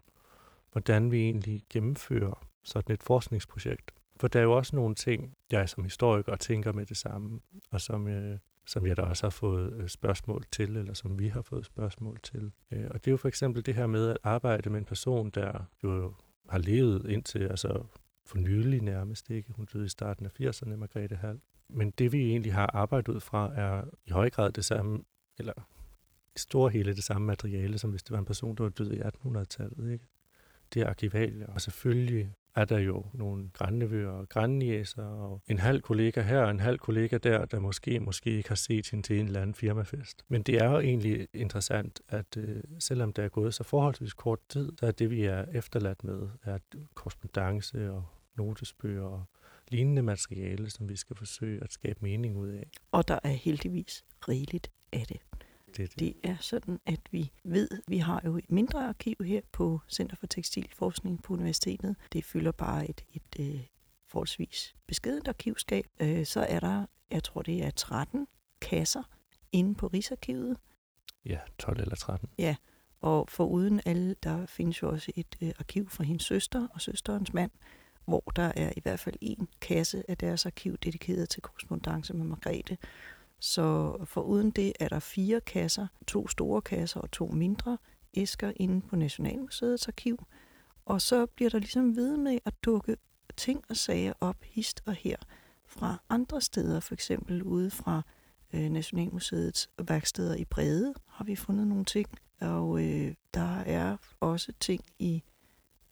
hvordan 0.71 1.11
vi 1.11 1.21
egentlig 1.21 1.63
gennemfører 1.69 2.47
sådan 2.63 2.93
et 2.93 3.03
forskningsprojekt. 3.03 3.91
For 4.15 4.27
der 4.27 4.39
er 4.39 4.43
jo 4.43 4.57
også 4.57 4.75
nogle 4.75 4.95
ting, 4.95 5.35
jeg 5.51 5.69
som 5.69 5.83
historiker 5.83 6.35
tænker 6.35 6.71
med 6.71 6.85
det 6.85 6.97
samme, 6.97 7.39
og 7.71 7.81
som, 7.81 8.07
øh, 8.07 8.39
som 8.67 8.87
jeg 8.87 8.97
da 8.97 9.01
også 9.01 9.25
har 9.25 9.29
fået 9.29 9.73
øh, 9.73 9.87
spørgsmål 9.87 10.43
til, 10.51 10.77
eller 10.77 10.93
som 10.93 11.19
vi 11.19 11.27
har 11.27 11.41
fået 11.41 11.65
spørgsmål 11.65 12.19
til. 12.23 12.51
Øh, 12.71 12.85
og 12.89 13.05
det 13.05 13.07
er 13.07 13.11
jo 13.11 13.17
for 13.17 13.27
eksempel 13.27 13.65
det 13.65 13.75
her 13.75 13.87
med 13.87 14.09
at 14.09 14.17
arbejde 14.23 14.69
med 14.69 14.79
en 14.79 14.85
person, 14.85 15.29
der 15.29 15.69
jo 15.83 16.13
har 16.49 16.57
levet 16.57 17.09
indtil, 17.09 17.43
altså 17.43 17.83
for 18.25 18.37
nylig 18.37 18.81
nærmest, 18.81 19.29
ikke? 19.29 19.53
Hun 19.53 19.65
døde 19.73 19.85
i 19.85 19.89
starten 19.89 20.25
af 20.25 20.41
80'erne, 20.41 20.75
Margrethe 20.75 21.15
Hall. 21.15 21.39
Men 21.69 21.91
det 21.91 22.11
vi 22.11 22.29
egentlig 22.29 22.53
har 22.53 22.69
arbejdet 22.73 23.07
ud 23.07 23.19
fra, 23.19 23.51
er 23.55 23.83
i 24.05 24.11
høj 24.11 24.29
grad 24.29 24.51
det 24.51 24.65
samme, 24.65 25.03
eller 25.37 25.53
i 26.35 26.39
store 26.39 26.69
hele 26.69 26.95
det 26.95 27.03
samme 27.03 27.27
materiale, 27.27 27.77
som 27.77 27.89
hvis 27.89 28.03
det 28.03 28.11
var 28.11 28.19
en 28.19 28.25
person, 28.25 28.55
der 28.55 28.63
var 28.63 28.69
død 28.69 28.91
i 28.91 28.99
1800-tallet. 28.99 29.91
Ikke? 29.91 30.05
Det 30.73 30.81
er 30.81 30.87
arkivalier, 30.89 31.47
og 31.47 31.61
selvfølgelig 31.61 32.33
er 32.57 32.65
der 32.65 32.79
jo 32.79 33.05
nogle 33.13 33.49
grandnevøer 33.53 34.09
og 34.09 34.29
grandniæser, 34.29 35.03
og 35.03 35.41
en 35.47 35.59
halv 35.59 35.81
kollega 35.81 36.21
her 36.21 36.39
og 36.39 36.51
en 36.51 36.59
halv 36.59 36.77
kollega 36.77 37.17
der, 37.17 37.45
der 37.45 37.59
måske 37.59 37.99
måske 37.99 38.29
ikke 38.29 38.49
har 38.49 38.55
set 38.55 38.89
hende 38.89 39.07
til 39.07 39.19
en 39.19 39.25
eller 39.25 39.41
anden 39.41 39.53
firmafest. 39.53 40.25
Men 40.27 40.43
det 40.43 40.55
er 40.55 40.71
jo 40.71 40.79
egentlig 40.79 41.27
interessant, 41.33 42.01
at 42.07 42.37
øh, 42.37 42.63
selvom 42.79 43.13
der 43.13 43.23
er 43.23 43.29
gået 43.29 43.53
så 43.53 43.63
forholdsvis 43.63 44.13
kort 44.13 44.39
tid, 44.49 44.71
så 44.79 44.85
er 44.85 44.91
det, 44.91 45.09
vi 45.09 45.23
er 45.23 45.45
efterladt 45.53 46.03
med, 46.03 46.29
er 46.43 46.57
korrespondence 46.93 47.91
og 47.91 48.05
notesbøger 48.37 49.03
og 49.03 49.23
lignende 49.71 50.01
materiale, 50.01 50.69
som 50.69 50.89
vi 50.89 50.95
skal 50.95 51.15
forsøge 51.15 51.63
at 51.63 51.73
skabe 51.73 51.99
mening 52.01 52.37
ud 52.37 52.49
af. 52.49 52.69
Og 52.91 53.07
der 53.07 53.19
er 53.23 53.29
heldigvis 53.29 54.05
rigeligt 54.27 54.71
af 54.93 55.05
det. 55.09 55.26
Det 55.75 55.83
er, 55.83 55.87
det. 55.87 55.99
Det 55.99 56.13
er 56.23 56.37
sådan, 56.39 56.79
at 56.85 56.99
vi 57.11 57.31
ved, 57.43 57.69
vi 57.87 57.97
har 57.97 58.21
jo 58.25 58.37
et 58.37 58.51
mindre 58.51 58.87
arkiv 58.87 59.15
her 59.25 59.41
på 59.51 59.81
Center 59.89 60.15
for 60.15 60.27
Tekstilforskning 60.27 61.23
på 61.23 61.33
universitetet. 61.33 61.95
Det 62.13 62.25
fylder 62.25 62.51
bare 62.51 62.89
et, 62.89 63.05
et, 63.13 63.21
et 63.35 63.55
øh, 63.55 63.61
forholdsvis 64.07 64.75
beskedent 64.87 65.27
arkivskab. 65.27 65.85
Øh, 65.99 66.25
så 66.25 66.45
er 66.49 66.59
der, 66.59 66.85
jeg 67.11 67.23
tror 67.23 67.41
det 67.41 67.65
er 67.65 67.69
13 67.69 68.27
kasser 68.61 69.03
inde 69.51 69.75
på 69.75 69.87
Rigsarkivet. 69.87 70.57
Ja, 71.25 71.39
12 71.59 71.79
eller 71.79 71.95
13. 71.95 72.29
Ja, 72.37 72.55
og 73.01 73.29
for 73.29 73.45
uden 73.45 73.81
alle, 73.85 74.15
der 74.23 74.45
findes 74.45 74.81
jo 74.81 74.89
også 74.89 75.11
et 75.15 75.35
øh, 75.41 75.51
arkiv 75.59 75.89
fra 75.89 76.03
hendes 76.03 76.23
søster 76.23 76.67
og 76.73 76.81
søsterens 76.81 77.33
mand, 77.33 77.51
hvor 78.05 78.23
der 78.35 78.51
er 78.55 78.71
i 78.77 78.79
hvert 78.79 78.99
fald 78.99 79.15
en 79.21 79.47
kasse 79.61 80.03
af 80.07 80.17
deres 80.17 80.45
arkiv 80.45 80.77
dedikeret 80.77 81.29
til 81.29 81.41
korrespondence 81.41 82.13
med 82.13 82.25
Margrethe. 82.25 82.77
Så 83.39 83.97
for 84.05 84.21
uden 84.21 84.51
det 84.51 84.73
er 84.79 84.87
der 84.87 84.99
fire 84.99 85.41
kasser, 85.41 85.87
to 86.07 86.27
store 86.27 86.61
kasser 86.61 86.99
og 86.99 87.11
to 87.11 87.27
mindre 87.27 87.77
æsker 88.13 88.51
inde 88.55 88.81
på 88.81 88.95
Nationalmuseets 88.95 89.87
arkiv. 89.87 90.27
Og 90.85 91.01
så 91.01 91.25
bliver 91.25 91.49
der 91.49 91.59
ligesom 91.59 91.95
ved 91.95 92.17
med 92.17 92.39
at 92.45 92.53
dukke 92.65 92.97
ting 93.37 93.63
og 93.69 93.77
sager 93.77 94.13
op 94.21 94.43
hist 94.43 94.81
og 94.85 94.93
her 94.93 95.17
fra 95.65 96.01
andre 96.09 96.41
steder, 96.41 96.79
for 96.79 96.93
eksempel 96.93 97.43
ude 97.43 97.71
fra 97.71 98.01
øh, 98.53 98.69
Nationalmuseets 98.69 99.69
værksteder 99.87 100.35
i 100.35 100.45
Brede 100.45 100.93
har 101.07 101.25
vi 101.25 101.35
fundet 101.35 101.67
nogle 101.67 101.85
ting, 101.85 102.07
og 102.41 102.83
øh, 102.83 103.13
der 103.33 103.59
er 103.59 103.97
også 104.19 104.53
ting 104.59 104.83
i 104.99 105.23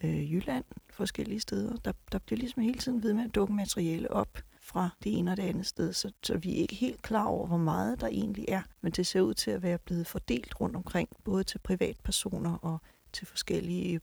øh, 0.04 0.34
Jylland 0.34 0.66
forskellige 0.90 1.40
steder. 1.40 1.76
Der, 1.76 1.92
der 2.12 2.18
bliver 2.18 2.40
ligesom 2.40 2.64
hele 2.64 2.80
tiden 2.80 3.04
ved 3.04 3.14
med 3.14 3.24
at 3.24 3.36
dukke 3.36 3.54
materiale 3.54 4.12
op 4.12 4.38
fra 4.66 4.90
det 5.04 5.18
ene 5.18 5.32
og 5.32 5.38
det 5.38 5.44
andet 5.44 5.66
sted, 5.66 5.94
så, 5.94 6.12
så 6.24 6.38
vi 6.38 6.52
er 6.52 6.62
ikke 6.62 6.76
helt 6.76 7.02
klar 7.02 7.26
over, 7.26 7.48
hvor 7.48 7.58
meget 7.58 8.02
der 8.02 8.08
egentlig 8.08 8.46
er. 8.48 8.62
Men 8.82 8.92
det 8.92 9.08
ser 9.08 9.22
ud 9.22 9.34
til 9.34 9.52
at 9.52 9.64
være 9.64 9.78
blevet 9.78 10.08
fordelt 10.08 10.62
rundt 10.62 10.76
omkring, 10.76 11.10
både 11.24 11.44
til 11.44 11.60
privatpersoner 11.60 12.58
og 12.58 12.82
til 13.14 13.28
forskellige 13.28 13.94
øh, 13.94 14.00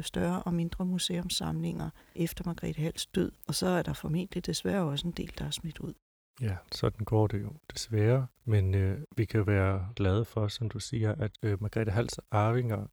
større 0.00 0.42
og 0.42 0.54
mindre 0.54 0.84
museumsamlinger 0.84 1.90
efter 2.14 2.42
Margrethe 2.46 2.82
Hals 2.82 3.06
død. 3.06 3.32
Og 3.48 3.54
så 3.54 3.66
er 3.66 3.82
der 3.82 3.92
formentlig 3.92 4.46
desværre 4.46 4.82
også 4.82 5.06
en 5.06 5.12
del, 5.12 5.32
der 5.38 5.44
er 5.44 5.50
smidt 5.50 5.78
ud. 5.78 5.94
Ja, 6.40 6.56
sådan 6.72 7.04
går 7.04 7.26
det 7.26 7.42
jo 7.42 7.52
desværre. 7.72 8.26
Men 8.44 8.74
øh, 8.74 8.98
vi 9.16 9.24
kan 9.24 9.46
være 9.46 9.88
glade 9.96 10.24
for, 10.24 10.48
som 10.48 10.68
du 10.68 10.78
siger, 10.78 11.14
at 11.14 11.32
øh, 11.42 11.62
Margrethe 11.62 11.92
Hals 11.92 12.20
arvinger 12.30 12.86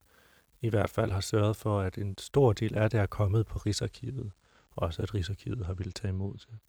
i 0.61 0.69
hvert 0.69 0.89
fald 0.89 1.11
har 1.11 1.21
sørget 1.21 1.55
for, 1.55 1.79
at 1.79 1.97
en 1.97 2.17
stor 2.17 2.53
del 2.53 2.75
af 2.75 2.89
det 2.89 2.99
er 2.99 3.05
kommet 3.05 3.45
på 3.45 3.59
Rigsarkivet. 3.59 4.31
Også 4.75 5.01
at 5.01 5.13
Rigsarkivet 5.13 5.65
har 5.65 5.73
ville 5.73 5.91
tage 5.91 6.09
imod 6.09 6.33
det. 6.33 6.59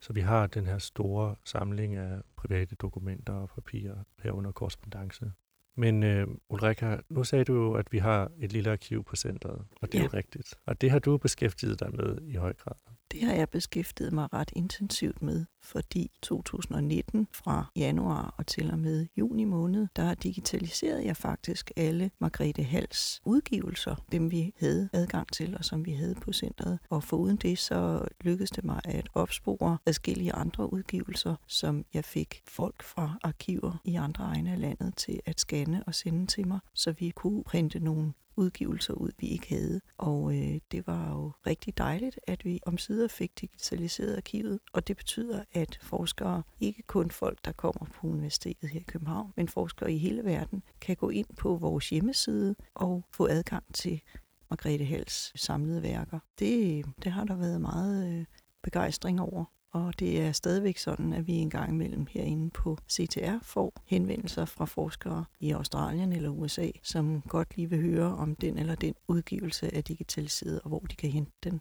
Så 0.00 0.12
vi 0.12 0.20
har 0.20 0.46
den 0.46 0.66
her 0.66 0.78
store 0.78 1.34
samling 1.44 1.96
af 1.96 2.20
private 2.36 2.74
dokumenter 2.74 3.32
og 3.32 3.48
papirer 3.48 3.96
herunder 4.22 4.52
korrespondence. 4.52 5.32
Men 5.76 6.02
øh, 6.02 6.26
Ulrika, 6.48 6.96
nu 7.08 7.24
sagde 7.24 7.44
du 7.44 7.54
jo, 7.54 7.72
at 7.72 7.92
vi 7.92 7.98
har 7.98 8.30
et 8.40 8.52
lille 8.52 8.70
arkiv 8.70 9.04
på 9.04 9.16
centret, 9.16 9.64
og 9.80 9.92
det 9.92 9.94
ja. 9.94 9.98
er 9.98 10.02
jo 10.02 10.10
rigtigt. 10.14 10.54
Og 10.66 10.80
det 10.80 10.90
har 10.90 10.98
du 10.98 11.16
beskæftiget 11.16 11.80
dig 11.80 11.96
med 11.96 12.18
i 12.22 12.34
høj 12.34 12.52
grad. 12.52 12.76
Det 13.12 13.22
har 13.22 13.34
jeg 13.34 13.48
beskæftiget 13.48 14.12
mig 14.12 14.32
ret 14.32 14.50
intensivt 14.56 15.22
med, 15.22 15.44
fordi 15.62 16.10
2019 16.22 17.28
fra 17.32 17.66
januar 17.76 18.34
og 18.36 18.46
til 18.46 18.70
og 18.70 18.78
med 18.78 19.06
juni 19.16 19.44
måned, 19.44 19.86
der 19.96 20.14
digitaliserede 20.14 21.04
jeg 21.04 21.16
faktisk 21.16 21.70
alle 21.76 22.10
Margrethe 22.18 22.64
Hals 22.64 23.20
udgivelser, 23.24 23.94
dem 24.12 24.30
vi 24.30 24.52
havde 24.58 24.88
adgang 24.92 25.32
til 25.32 25.56
og 25.56 25.64
som 25.64 25.86
vi 25.86 25.92
havde 25.92 26.14
på 26.14 26.32
centret. 26.32 26.78
Og 26.90 27.04
foruden 27.04 27.36
det, 27.36 27.58
så 27.58 28.08
lykkedes 28.20 28.50
det 28.50 28.64
mig 28.64 28.80
at 28.84 29.08
opspore 29.14 29.78
forskellige 29.86 30.32
andre 30.32 30.72
udgivelser, 30.72 31.34
som 31.46 31.84
jeg 31.94 32.04
fik 32.04 32.42
folk 32.48 32.82
fra 32.82 33.18
arkiver 33.22 33.80
i 33.84 33.94
andre 33.94 34.24
egne 34.24 34.52
af 34.52 34.60
landet 34.60 34.96
til 34.96 35.20
at 35.26 35.40
scanne 35.40 35.84
og 35.86 35.94
sende 35.94 36.26
til 36.26 36.48
mig, 36.48 36.58
så 36.74 36.92
vi 36.92 37.10
kunne 37.10 37.44
printe 37.44 37.78
nogle 37.78 38.12
udgivelser 38.38 38.94
ud, 38.94 39.10
vi 39.18 39.26
ikke 39.26 39.48
havde. 39.48 39.80
Og 39.98 40.34
øh, 40.34 40.60
det 40.72 40.86
var 40.86 41.10
jo 41.10 41.32
rigtig 41.46 41.78
dejligt, 41.78 42.20
at 42.26 42.44
vi 42.44 42.60
omsider 42.66 43.08
fik 43.08 43.40
digitaliseret 43.40 44.16
arkivet. 44.16 44.60
Og 44.72 44.88
det 44.88 44.96
betyder, 44.96 45.44
at 45.52 45.78
forskere, 45.82 46.42
ikke 46.60 46.82
kun 46.82 47.10
folk, 47.10 47.38
der 47.44 47.52
kommer 47.52 47.84
på 47.84 48.06
universitetet 48.06 48.70
her 48.70 48.80
i 48.80 48.84
København, 48.88 49.32
men 49.36 49.48
forskere 49.48 49.92
i 49.92 49.98
hele 49.98 50.24
verden, 50.24 50.62
kan 50.80 50.96
gå 50.96 51.10
ind 51.10 51.26
på 51.36 51.56
vores 51.56 51.90
hjemmeside 51.90 52.54
og 52.74 53.04
få 53.12 53.26
adgang 53.26 53.64
til 53.74 54.02
Margrethe 54.50 54.84
Hals 54.84 55.32
samlede 55.40 55.82
værker. 55.82 56.18
Det, 56.38 56.84
det 57.04 57.12
har 57.12 57.24
der 57.24 57.36
været 57.36 57.60
meget 57.60 58.18
øh, 58.18 58.24
begejstring 58.62 59.20
over. 59.20 59.44
Og 59.72 59.98
det 59.98 60.20
er 60.20 60.32
stadigvæk 60.32 60.78
sådan, 60.78 61.12
at 61.12 61.26
vi 61.26 61.32
en 61.32 61.50
gang 61.50 61.70
imellem 61.70 62.06
herinde 62.10 62.50
på 62.50 62.78
CTR 62.90 63.38
får 63.42 63.72
henvendelser 63.86 64.44
fra 64.44 64.64
forskere 64.64 65.24
i 65.40 65.50
Australien 65.50 66.12
eller 66.12 66.30
USA, 66.30 66.70
som 66.82 67.22
godt 67.22 67.56
lige 67.56 67.70
vil 67.70 67.80
høre 67.80 68.16
om 68.16 68.34
den 68.34 68.58
eller 68.58 68.74
den 68.74 68.94
udgivelse 69.08 69.74
er 69.74 69.80
digitaliseret, 69.80 70.60
og 70.60 70.68
hvor 70.68 70.78
de 70.80 70.96
kan 70.96 71.10
hente 71.10 71.32
den. 71.44 71.60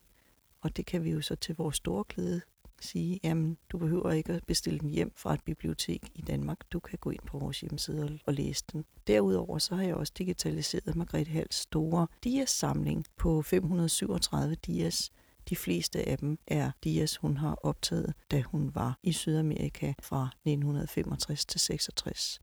Og 0.61 0.77
det 0.77 0.85
kan 0.85 1.03
vi 1.03 1.11
jo 1.11 1.21
så 1.21 1.35
til 1.35 1.55
vores 1.55 1.75
store 1.75 2.03
glæde 2.09 2.41
sige, 2.81 3.19
jamen 3.23 3.57
du 3.69 3.77
behøver 3.77 4.11
ikke 4.11 4.33
at 4.33 4.45
bestille 4.45 4.79
den 4.79 4.89
hjem 4.89 5.11
fra 5.15 5.33
et 5.33 5.43
bibliotek 5.43 6.11
i 6.15 6.21
Danmark. 6.21 6.57
Du 6.71 6.79
kan 6.79 6.99
gå 7.01 7.09
ind 7.09 7.21
på 7.27 7.39
vores 7.39 7.59
hjemmeside 7.59 8.19
og 8.25 8.33
læse 8.33 8.63
den. 8.71 8.85
Derudover 9.07 9.57
så 9.57 9.75
har 9.75 9.83
jeg 9.83 9.95
også 9.95 10.13
digitaliseret 10.17 10.95
Margrethe 10.95 11.33
Hals 11.33 11.55
store 11.55 12.07
dias-samling 12.23 13.05
på 13.17 13.41
537 13.41 14.55
dias, 14.55 15.11
de 15.49 15.55
fleste 15.55 16.09
af 16.09 16.17
dem 16.17 16.37
er 16.47 16.71
dias, 16.83 17.17
hun 17.17 17.37
har 17.37 17.55
optaget, 17.63 18.13
da 18.31 18.41
hun 18.41 18.75
var 18.75 18.99
i 19.03 19.11
Sydamerika 19.11 19.93
fra 20.01 20.29
1965 20.45 21.45
til 21.45 21.59
66. 21.59 22.39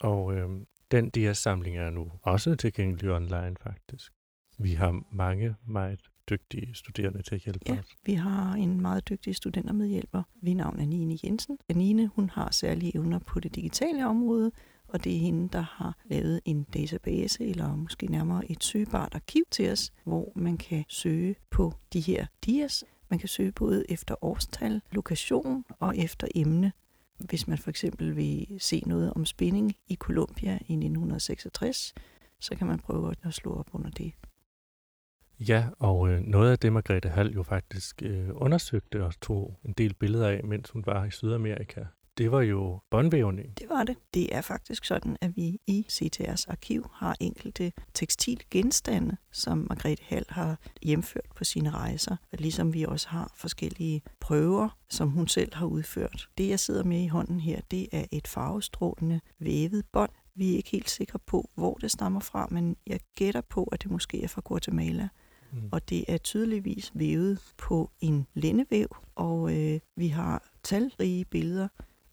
Og 0.00 0.34
øh, 0.34 0.48
den 0.90 1.10
dias-samling 1.10 1.76
er 1.76 1.90
nu 1.90 2.12
også 2.22 2.54
tilgængelig 2.54 3.10
online 3.10 3.56
faktisk. 3.62 4.12
Vi 4.58 4.72
har 4.72 5.02
mange 5.12 5.54
meget 5.66 6.00
dygtige 6.30 6.74
studerende 6.74 7.22
til 7.22 7.34
at 7.34 7.40
hjælpe 7.40 7.60
ja, 7.72 7.78
os. 7.78 7.96
vi 8.04 8.14
har 8.14 8.52
en 8.52 8.80
meget 8.80 9.08
dygtig 9.08 9.36
studentermedhjælper 9.36 10.22
ved 10.42 10.54
navn 10.54 10.80
af 10.80 10.88
Nine 10.88 11.18
Jensen. 11.24 11.58
Nine 11.74 12.06
hun 12.06 12.30
har 12.30 12.50
særlige 12.50 12.96
evner 12.96 13.18
på 13.18 13.40
det 13.40 13.54
digitale 13.54 14.06
område, 14.06 14.52
og 14.88 15.04
det 15.04 15.14
er 15.14 15.18
hende, 15.18 15.48
der 15.48 15.60
har 15.60 15.96
lavet 16.04 16.40
en 16.44 16.62
database, 16.62 17.46
eller 17.46 17.76
måske 17.76 18.06
nærmere 18.06 18.50
et 18.50 18.64
søgbart 18.64 19.14
arkiv 19.14 19.44
til 19.50 19.72
os, 19.72 19.92
hvor 20.04 20.32
man 20.36 20.56
kan 20.56 20.84
søge 20.88 21.34
på 21.50 21.74
de 21.92 22.00
her 22.00 22.26
dias. 22.44 22.84
Man 23.08 23.18
kan 23.18 23.28
søge 23.28 23.52
både 23.52 23.84
efter 23.88 24.24
årstal, 24.24 24.82
lokation 24.92 25.64
og 25.78 25.96
efter 25.96 26.28
emne. 26.34 26.72
Hvis 27.18 27.48
man 27.48 27.58
for 27.58 27.70
eksempel 27.70 28.16
vil 28.16 28.56
se 28.58 28.82
noget 28.86 29.12
om 29.14 29.24
spænding 29.24 29.76
i 29.88 29.94
Colombia 29.94 30.52
i 30.52 30.72
1966, 30.72 31.94
så 32.40 32.56
kan 32.56 32.66
man 32.66 32.78
prøve 32.78 33.14
at 33.22 33.34
slå 33.34 33.54
op 33.54 33.68
under 33.72 33.90
det. 33.90 34.12
Ja, 35.40 35.68
og 35.78 36.08
øh, 36.08 36.20
noget 36.20 36.50
af 36.50 36.58
det, 36.58 36.72
Margrethe 36.72 37.10
Hall 37.10 37.34
jo 37.34 37.42
faktisk 37.42 38.02
øh, 38.02 38.28
undersøgte 38.34 39.04
og 39.04 39.20
tog 39.20 39.60
en 39.64 39.72
del 39.72 39.94
billeder 39.94 40.28
af, 40.28 40.44
mens 40.44 40.70
hun 40.70 40.86
var 40.86 41.04
i 41.04 41.10
Sydamerika, 41.10 41.84
det 42.18 42.32
var 42.32 42.40
jo 42.40 42.78
båndvævning. 42.90 43.58
Det 43.58 43.68
var 43.68 43.84
det. 43.84 43.96
Det 44.14 44.34
er 44.34 44.40
faktisk 44.40 44.84
sådan, 44.84 45.16
at 45.20 45.36
vi 45.36 45.60
i 45.66 45.86
CTR's 45.90 46.44
arkiv 46.48 46.90
har 46.92 47.16
enkelte 47.20 47.72
tekstilgenstande, 47.94 49.16
som 49.32 49.58
Margrethe 49.58 50.04
Hall 50.08 50.24
har 50.28 50.58
hjemført 50.82 51.26
på 51.36 51.44
sine 51.44 51.70
rejser, 51.70 52.16
ligesom 52.32 52.74
vi 52.74 52.84
også 52.84 53.08
har 53.08 53.32
forskellige 53.36 54.02
prøver, 54.20 54.68
som 54.90 55.10
hun 55.10 55.28
selv 55.28 55.54
har 55.54 55.66
udført. 55.66 56.28
Det, 56.38 56.48
jeg 56.48 56.60
sidder 56.60 56.84
med 56.84 57.00
i 57.00 57.06
hånden 57.06 57.40
her, 57.40 57.60
det 57.70 57.88
er 57.92 58.04
et 58.12 58.28
farvestrålende 58.28 59.20
vævet 59.38 59.84
bånd. 59.92 60.10
Vi 60.34 60.52
er 60.52 60.56
ikke 60.56 60.70
helt 60.70 60.90
sikre 60.90 61.18
på, 61.26 61.50
hvor 61.54 61.74
det 61.74 61.90
stammer 61.90 62.20
fra, 62.20 62.48
men 62.50 62.76
jeg 62.86 63.00
gætter 63.14 63.40
på, 63.40 63.64
at 63.64 63.82
det 63.82 63.90
måske 63.90 64.22
er 64.22 64.28
fra 64.28 64.42
Guatemala. 64.44 65.08
Mm. 65.52 65.68
Og 65.72 65.88
det 65.88 66.04
er 66.08 66.18
tydeligvis 66.18 66.92
vævet 66.94 67.38
på 67.58 67.90
en 68.00 68.26
lændevæv, 68.34 68.96
og 69.14 69.56
øh, 69.56 69.80
vi 69.96 70.08
har 70.08 70.48
talrige 70.62 71.24
billeder 71.24 71.68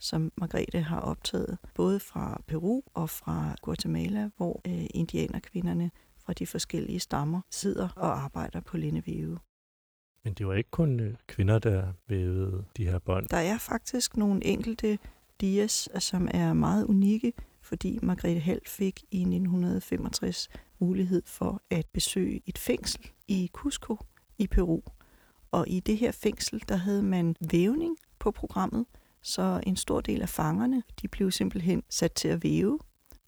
som 0.06 0.32
Margrethe 0.38 0.82
har 0.82 1.00
optaget, 1.00 1.58
både 1.76 2.00
fra 2.00 2.42
Peru 2.48 2.82
og 2.94 3.10
fra 3.10 3.56
Guatemala, 3.62 4.30
hvor 4.38 4.62
øh, 4.68 4.86
indianerkvinderne 4.94 5.92
fra 6.26 6.34
de 6.34 6.48
forskellige 6.48 7.00
stammer 7.00 7.42
sidder 7.52 7.90
og 7.96 8.24
arbejder 8.24 8.60
på 8.62 8.78
lindevæve. 8.78 9.40
Men 10.24 10.34
det 10.34 10.48
var 10.48 10.54
ikke 10.54 10.72
kun 10.72 11.00
øh, 11.00 11.16
kvinder, 11.28 11.60
der 11.60 11.94
vævede 12.08 12.66
de 12.78 12.86
her 12.86 13.00
bånd. 13.00 13.28
Der 13.28 13.38
er 13.38 13.58
faktisk 13.58 14.18
nogle 14.18 14.46
enkelte 14.46 15.00
dias, 15.42 15.90
som 16.00 16.28
er 16.32 16.54
meget 16.54 16.86
unikke, 16.86 17.34
fordi 17.62 18.00
Margrethe 18.02 18.40
Hall 18.40 18.62
fik 18.68 19.04
i 19.12 19.20
1965 19.20 20.50
mulighed 20.80 21.22
for 21.26 21.62
at 21.70 21.86
besøge 21.94 22.42
et 22.46 22.58
fængsel 22.58 23.10
i 23.28 23.50
Cusco 23.54 23.98
i 24.38 24.48
Peru. 24.48 24.82
Og 25.52 25.68
i 25.68 25.80
det 25.80 25.98
her 25.98 26.12
fængsel, 26.12 26.64
der 26.70 26.76
havde 26.76 27.04
man 27.04 27.36
vævning 27.52 27.98
på 28.20 28.32
programmet, 28.32 28.86
så 29.25 29.62
en 29.65 29.75
stor 29.75 30.01
del 30.01 30.22
af 30.22 30.29
fangerne, 30.29 30.84
de 31.01 31.08
blev 31.08 31.32
simpelthen 31.32 31.84
sat 31.89 32.12
til 32.12 32.27
at 32.27 32.44
væve. 32.44 32.79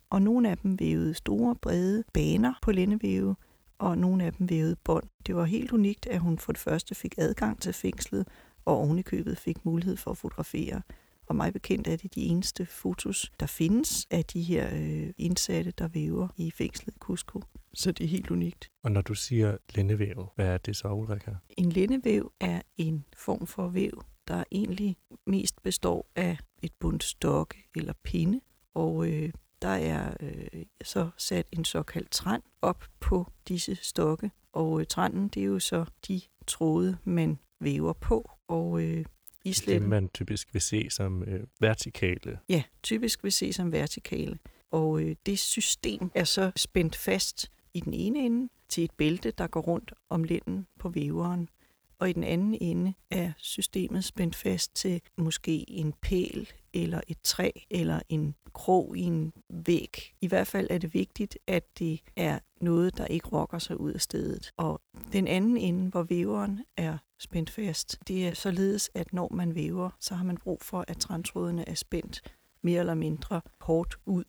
Og 0.10 0.22
nogle 0.22 0.50
af 0.50 0.58
dem 0.58 0.80
vævede 0.80 1.14
store, 1.14 1.56
brede 1.56 2.04
baner 2.14 2.54
på 2.62 2.72
lændevæve, 2.72 3.36
og 3.78 3.98
nogle 3.98 4.24
af 4.24 4.34
dem 4.34 4.50
vævede 4.50 4.76
bånd. 4.76 5.04
Det 5.28 5.36
var 5.36 5.46
helt 5.46 5.72
unikt, 5.72 6.08
at 6.08 6.20
hun 6.20 6.38
for 6.38 6.52
det 6.52 6.62
første 6.62 6.96
fik 6.96 7.16
adgang 7.18 7.62
til 7.62 7.74
fængslet, 7.74 8.28
og 8.66 8.78
ovenikøbet 8.78 9.38
fik 9.38 9.66
mulighed 9.66 9.98
for 9.98 10.12
at 10.12 10.18
fotografere. 10.18 10.82
Og 11.26 11.36
mig 11.36 11.54
bekendt 11.54 11.88
er 11.88 11.96
det 11.96 12.16
de 12.16 12.22
eneste 12.22 12.66
fotos, 12.66 13.32
der 13.40 13.46
findes 13.46 14.08
af 14.12 14.26
de 14.26 14.42
her 14.42 14.70
øh, 14.74 15.14
indsatte, 15.18 15.72
der 15.72 15.88
væver 15.88 16.28
i 16.38 16.52
fængslet 16.52 16.96
i 16.96 16.98
Cusco. 17.00 17.42
Så 17.74 17.92
det 17.92 18.04
er 18.04 18.08
helt 18.08 18.32
unikt. 18.32 18.72
Og 18.84 18.92
når 18.92 19.02
du 19.02 19.14
siger 19.14 19.58
lændevæv, 19.76 20.30
hvad 20.36 20.48
er 20.48 20.58
det 20.58 20.76
så, 20.76 20.88
Ulrika? 20.88 21.32
En 21.58 21.72
lændevæv 21.72 22.32
er 22.40 22.62
en 22.78 23.06
form 23.18 23.48
for 23.48 23.68
væv, 23.68 24.04
der 24.28 24.44
egentlig 24.52 24.98
mest 25.26 25.64
består 25.64 26.12
af 26.16 26.38
et 26.62 26.72
bundt 26.80 27.04
stokke 27.04 27.70
eller 27.76 27.94
pinde. 28.04 28.42
Og 28.74 29.10
øh, 29.10 29.32
der 29.62 29.68
er 29.68 30.14
øh, 30.20 30.66
så 30.84 31.10
sat 31.18 31.48
en 31.52 31.66
såkaldt 31.66 32.12
træn 32.12 32.42
op 32.62 32.84
på 33.00 33.32
disse 33.48 33.76
stokke. 33.76 34.32
Og 34.54 34.80
øh, 34.80 34.86
trænden, 34.86 35.28
det 35.28 35.42
er 35.42 35.46
jo 35.46 35.60
så 35.60 35.86
de 36.08 36.22
tråde, 36.48 36.98
man 37.04 37.40
væver 37.60 37.94
på. 37.94 38.32
Og 38.48 38.84
øh, 38.84 39.06
islet... 39.46 39.82
Det 39.82 39.90
man 39.90 40.10
typisk 40.10 40.54
vil 40.54 40.62
se 40.62 40.90
som 40.90 41.24
øh, 41.24 41.44
vertikale. 41.60 42.40
Ja, 42.50 42.64
typisk 42.84 43.24
vil 43.24 43.32
se 43.32 43.54
som 43.54 43.72
vertikale. 43.72 44.40
Og 44.72 45.02
øh, 45.02 45.16
det 45.26 45.40
system 45.40 46.12
er 46.16 46.24
så 46.24 46.52
spændt 46.56 46.96
fast 46.96 47.52
i 47.74 47.80
den 47.80 47.94
ene 47.94 48.20
ende 48.20 48.50
til 48.70 48.84
et 48.84 48.92
bælte, 48.92 49.32
der 49.32 49.48
går 49.48 49.62
rundt 49.62 49.94
om 50.10 50.24
linden 50.24 50.68
på 50.80 50.90
væveren. 50.90 51.50
Og 52.00 52.10
i 52.10 52.14
den 52.14 52.24
anden 52.24 52.58
ende 52.62 52.94
er 53.12 53.32
systemet 53.38 54.04
spændt 54.04 54.36
fast 54.36 54.76
til 54.76 55.02
måske 55.18 55.70
en 55.70 55.94
pæl 56.02 56.50
eller 56.74 57.02
et 57.08 57.18
træ 57.24 57.52
eller 57.70 58.00
en 58.10 58.36
krog 58.54 58.98
i 58.98 59.02
en 59.02 59.34
væg. 59.50 60.16
I 60.22 60.28
hvert 60.28 60.48
fald 60.48 60.68
er 60.70 60.78
det 60.78 60.94
vigtigt, 60.94 61.38
at 61.48 61.80
det 61.80 62.02
er 62.16 62.40
noget, 62.62 62.98
der 62.98 63.06
ikke 63.06 63.28
rokker 63.28 63.60
sig 63.60 63.80
ud 63.80 63.94
af 63.94 64.02
stedet. 64.02 64.52
Og 64.58 64.82
den 65.14 65.28
anden 65.28 65.58
ende, 65.58 65.90
hvor 65.90 66.04
væveren 66.04 66.60
er 66.78 66.98
spændt 67.20 67.50
fast, 67.50 68.00
det 68.08 68.28
er 68.28 68.34
således, 68.34 68.90
at 68.94 69.14
når 69.14 69.30
man 69.34 69.56
væver, 69.56 69.90
så 70.00 70.16
har 70.16 70.24
man 70.24 70.38
brug 70.38 70.62
for, 70.62 70.86
at 70.88 70.98
træntrådene 70.98 71.70
er 71.70 71.74
spændt 71.74 72.22
mere 72.62 72.80
eller 72.80 72.94
mindre 72.94 73.42
hårdt 73.62 73.96
ud. 74.06 74.24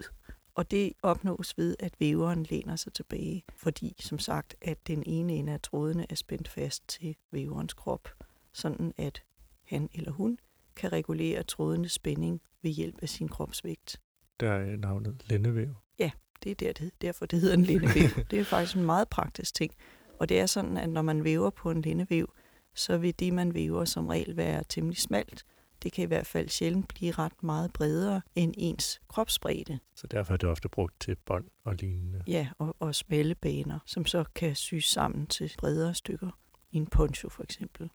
Og 0.58 0.70
det 0.70 0.92
opnås 1.02 1.58
ved, 1.58 1.76
at 1.78 1.94
væveren 1.98 2.42
læner 2.42 2.76
sig 2.76 2.92
tilbage, 2.92 3.44
fordi 3.56 3.96
som 4.00 4.18
sagt, 4.18 4.56
at 4.62 4.86
den 4.86 5.02
ene 5.06 5.32
ende 5.32 5.52
af 5.52 5.60
trådene 5.60 6.06
er 6.10 6.14
spændt 6.14 6.48
fast 6.48 6.88
til 6.88 7.16
væverens 7.30 7.74
krop, 7.74 8.08
sådan 8.52 8.94
at 8.96 9.22
han 9.64 9.90
eller 9.94 10.10
hun 10.10 10.38
kan 10.76 10.92
regulere 10.92 11.42
trådenes 11.42 11.92
spænding 11.92 12.40
ved 12.62 12.70
hjælp 12.70 12.98
af 13.02 13.08
sin 13.08 13.28
kropsvægt. 13.28 14.00
Der 14.40 14.52
er 14.52 14.76
navnet 14.76 15.24
lændevæv. 15.26 15.74
Ja, 15.98 16.10
det 16.42 16.50
er 16.50 16.54
der, 16.54 16.72
det, 16.72 16.92
derfor, 17.02 17.26
det 17.26 17.40
hedder 17.40 17.54
en 17.54 17.64
lændevæv. 17.64 18.08
det 18.30 18.38
er 18.38 18.44
faktisk 18.44 18.76
en 18.76 18.84
meget 18.84 19.08
praktisk 19.08 19.54
ting. 19.54 19.74
Og 20.18 20.28
det 20.28 20.40
er 20.40 20.46
sådan, 20.46 20.76
at 20.76 20.90
når 20.90 21.02
man 21.02 21.24
væver 21.24 21.50
på 21.50 21.70
en 21.70 21.82
lændevæv, 21.82 22.34
så 22.74 22.98
vil 22.98 23.18
det, 23.18 23.32
man 23.32 23.54
væver, 23.54 23.84
som 23.84 24.06
regel 24.06 24.36
være 24.36 24.64
temmelig 24.68 24.98
smalt. 24.98 25.44
Det 25.82 25.92
kan 25.92 26.04
i 26.04 26.06
hvert 26.06 26.26
fald 26.26 26.48
sjældent 26.48 26.88
blive 26.88 27.12
ret 27.12 27.42
meget 27.42 27.72
bredere 27.72 28.20
end 28.34 28.54
ens 28.56 29.00
kropsbredde. 29.08 29.78
Så 29.94 30.06
derfor 30.06 30.32
er 30.32 30.36
det 30.36 30.48
ofte 30.48 30.68
brugt 30.68 31.00
til 31.00 31.16
bånd 31.26 31.44
og 31.64 31.74
lignende. 31.74 32.22
Ja, 32.26 32.48
og, 32.58 32.76
og 32.78 32.94
smalle 32.94 33.34
baner, 33.34 33.78
som 33.86 34.06
så 34.06 34.24
kan 34.34 34.54
syes 34.54 34.84
sammen 34.84 35.26
til 35.26 35.54
bredere 35.58 35.94
stykker. 35.94 36.30
En 36.72 36.86
poncho 36.86 37.28
for 37.28 37.42
eksempel. 37.42 37.90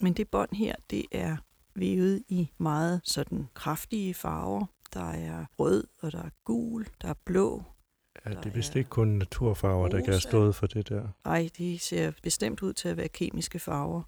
Men 0.00 0.12
det 0.12 0.28
bånd 0.28 0.56
her, 0.56 0.74
det 0.90 1.04
er 1.12 1.36
vævet 1.74 2.22
i 2.28 2.50
meget 2.58 3.00
sådan 3.04 3.48
kraftige 3.54 4.14
farver. 4.14 4.66
Der 4.94 5.10
er 5.10 5.44
rød, 5.58 5.84
og 6.00 6.12
der 6.12 6.22
er 6.22 6.30
gul, 6.44 6.86
der 7.02 7.08
er 7.08 7.14
blå. 7.24 7.62
Ja, 8.26 8.30
det 8.30 8.46
er 8.46 8.50
vist 8.50 8.76
ikke 8.76 8.90
kun 8.90 9.08
naturfarver, 9.08 9.86
rosa. 9.86 9.96
der 9.96 10.04
kan 10.04 10.12
have 10.12 10.20
stået 10.20 10.54
for 10.54 10.66
det 10.66 10.88
der. 10.88 11.08
Nej, 11.24 11.48
de 11.58 11.78
ser 11.78 12.12
bestemt 12.22 12.62
ud 12.62 12.72
til 12.72 12.88
at 12.88 12.96
være 12.96 13.08
kemiske 13.08 13.58
farver. 13.58 14.02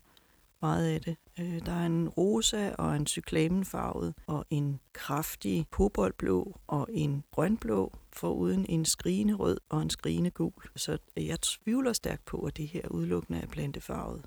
Meget 0.65 0.95
af 0.95 1.01
det. 1.01 1.17
Øh, 1.41 1.67
der 1.67 1.73
er 1.73 1.87
en 1.87 2.09
rosa 2.09 2.75
og 2.79 2.97
en 2.97 3.07
cyklamenfarvet 3.07 4.15
og 4.27 4.45
en 4.51 4.81
kraftig 4.93 5.67
koboldblå 5.71 6.61
og 6.67 6.89
en 6.91 7.25
grønblå, 7.31 7.93
foruden 8.13 8.67
en 8.69 8.85
skrigende 8.85 9.35
rød 9.35 9.59
og 9.69 9.83
en 9.83 9.91
skrigende 9.91 10.31
gul. 10.31 10.63
Så 10.77 10.99
jeg 11.17 11.41
tvivler 11.41 11.93
stærkt 11.93 12.25
på, 12.25 12.41
at 12.41 12.57
det 12.57 12.69
her 12.69 12.89
udelukkende 12.89 13.41
er 13.41 13.47
plantefarvet. 13.47 14.25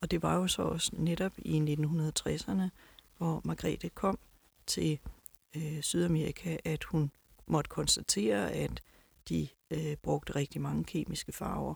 Og 0.00 0.10
det 0.10 0.22
var 0.22 0.36
jo 0.36 0.48
så 0.48 0.62
også 0.62 0.90
netop 0.94 1.32
i 1.38 1.76
1960'erne, 1.78 2.68
hvor 3.18 3.40
Margrethe 3.44 3.88
kom 3.88 4.18
til 4.66 4.98
øh, 5.56 5.82
Sydamerika, 5.82 6.56
at 6.64 6.84
hun 6.84 7.10
måtte 7.46 7.68
konstatere, 7.68 8.50
at 8.50 8.82
de 9.28 9.48
øh, 9.70 9.96
brugte 10.02 10.34
rigtig 10.34 10.60
mange 10.60 10.84
kemiske 10.84 11.32
farver. 11.32 11.74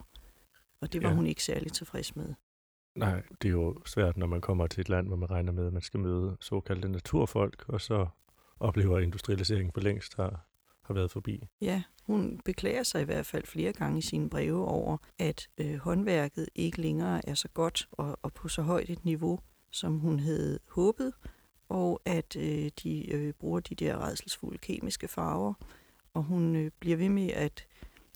Og 0.81 0.93
det 0.93 1.03
var 1.03 1.09
ja. 1.09 1.15
hun 1.15 1.27
ikke 1.27 1.45
særlig 1.45 1.73
tilfreds 1.73 2.17
med. 2.17 2.35
Nej, 2.97 3.23
det 3.43 3.49
er 3.49 3.53
jo 3.53 3.77
svært, 3.87 4.17
når 4.17 4.27
man 4.27 4.41
kommer 4.41 4.67
til 4.67 4.81
et 4.81 4.89
land, 4.89 5.07
hvor 5.07 5.17
man 5.17 5.31
regner 5.31 5.53
med, 5.53 5.67
at 5.67 5.73
man 5.73 5.83
skal 5.83 6.01
møde 6.01 6.37
såkaldte 6.41 6.89
naturfolk, 6.89 7.65
og 7.69 7.81
så 7.81 8.07
oplever 8.61 8.99
industrialiseringen 8.99 9.73
for 9.73 9.81
længst 9.81 10.17
har, 10.17 10.47
har 10.83 10.95
været 10.95 11.11
forbi. 11.11 11.49
Ja, 11.61 11.83
hun 12.03 12.41
beklager 12.45 12.83
sig 12.83 13.03
i 13.03 13.05
hvert 13.05 13.27
fald 13.27 13.47
flere 13.47 13.73
gange 13.73 13.99
i 13.99 14.03
sine 14.03 14.31
breve 14.31 14.65
over, 14.65 14.97
at 15.19 15.49
øh, 15.59 15.75
håndværket 15.77 16.49
ikke 16.55 16.81
længere 16.81 17.29
er 17.29 17.35
så 17.35 17.49
godt 17.49 17.89
og, 17.93 18.19
og 18.23 18.33
på 18.33 18.49
så 18.49 18.63
højt 18.63 18.91
et 18.91 19.05
niveau, 19.05 19.41
som 19.71 19.99
hun 19.99 20.21
havde 20.21 20.59
håbet, 20.71 21.13
og 21.69 22.01
at 22.05 22.37
øh, 22.37 22.71
de 22.83 23.13
øh, 23.13 23.33
bruger 23.33 23.61
de 23.61 23.75
der 23.75 24.07
redselsfulde 24.07 24.59
kemiske 24.59 25.09
farver. 25.09 25.55
Og 26.15 26.23
hun 26.23 26.57
øh, 26.57 26.71
bliver 26.81 26.97
ved 26.97 27.09
med 27.09 27.31
at, 27.31 27.67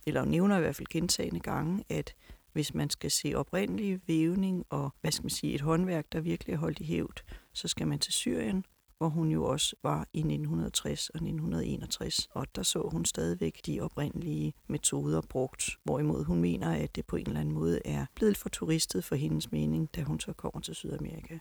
eller 0.07 0.25
nævner 0.25 0.57
i 0.57 0.61
hvert 0.61 0.77
fald 0.77 0.89
gentagende 0.89 1.41
gange, 1.41 1.85
at 1.89 2.15
hvis 2.53 2.75
man 2.75 2.91
skal 2.91 3.11
se 3.11 3.35
oprindelig 3.35 4.01
vævning 4.07 4.65
og 4.71 4.95
hvad 5.01 5.13
skal 5.13 5.25
man 5.25 5.31
sige, 5.31 5.55
et 5.55 5.61
håndværk, 5.61 6.13
der 6.13 6.21
virkelig 6.21 6.53
er 6.53 6.59
holdt 6.59 6.81
i 6.81 6.85
hævd, 6.85 7.21
så 7.53 7.69
skal 7.69 7.89
man 7.89 7.99
til 7.99 8.13
Syrien, 8.13 8.65
hvor 8.99 9.09
hun 9.09 9.31
jo 9.31 9.45
også 9.45 9.77
var 9.83 10.09
i 10.13 10.19
1960 10.19 11.09
og 11.09 11.17
1961, 11.17 12.29
og 12.31 12.57
der 12.57 12.63
så 12.63 12.89
hun 12.93 13.05
stadigvæk 13.05 13.61
de 13.67 13.81
oprindelige 13.81 14.53
metoder 14.69 15.21
brugt, 15.21 15.71
hvorimod 15.85 16.25
hun 16.25 16.41
mener, 16.41 16.73
at 16.73 16.97
det 16.97 17.07
på 17.07 17.17
en 17.17 17.27
eller 17.27 17.41
anden 17.41 17.55
måde 17.55 17.81
er 17.85 18.07
blevet 18.15 18.37
for 18.37 18.49
turistet 18.49 19.05
for 19.05 19.15
hendes 19.15 19.53
mening, 19.53 19.95
da 19.97 20.03
hun 20.03 20.21
så 20.21 20.33
kommer 20.33 20.61
til 20.61 20.75
Sydamerika. 20.75 21.39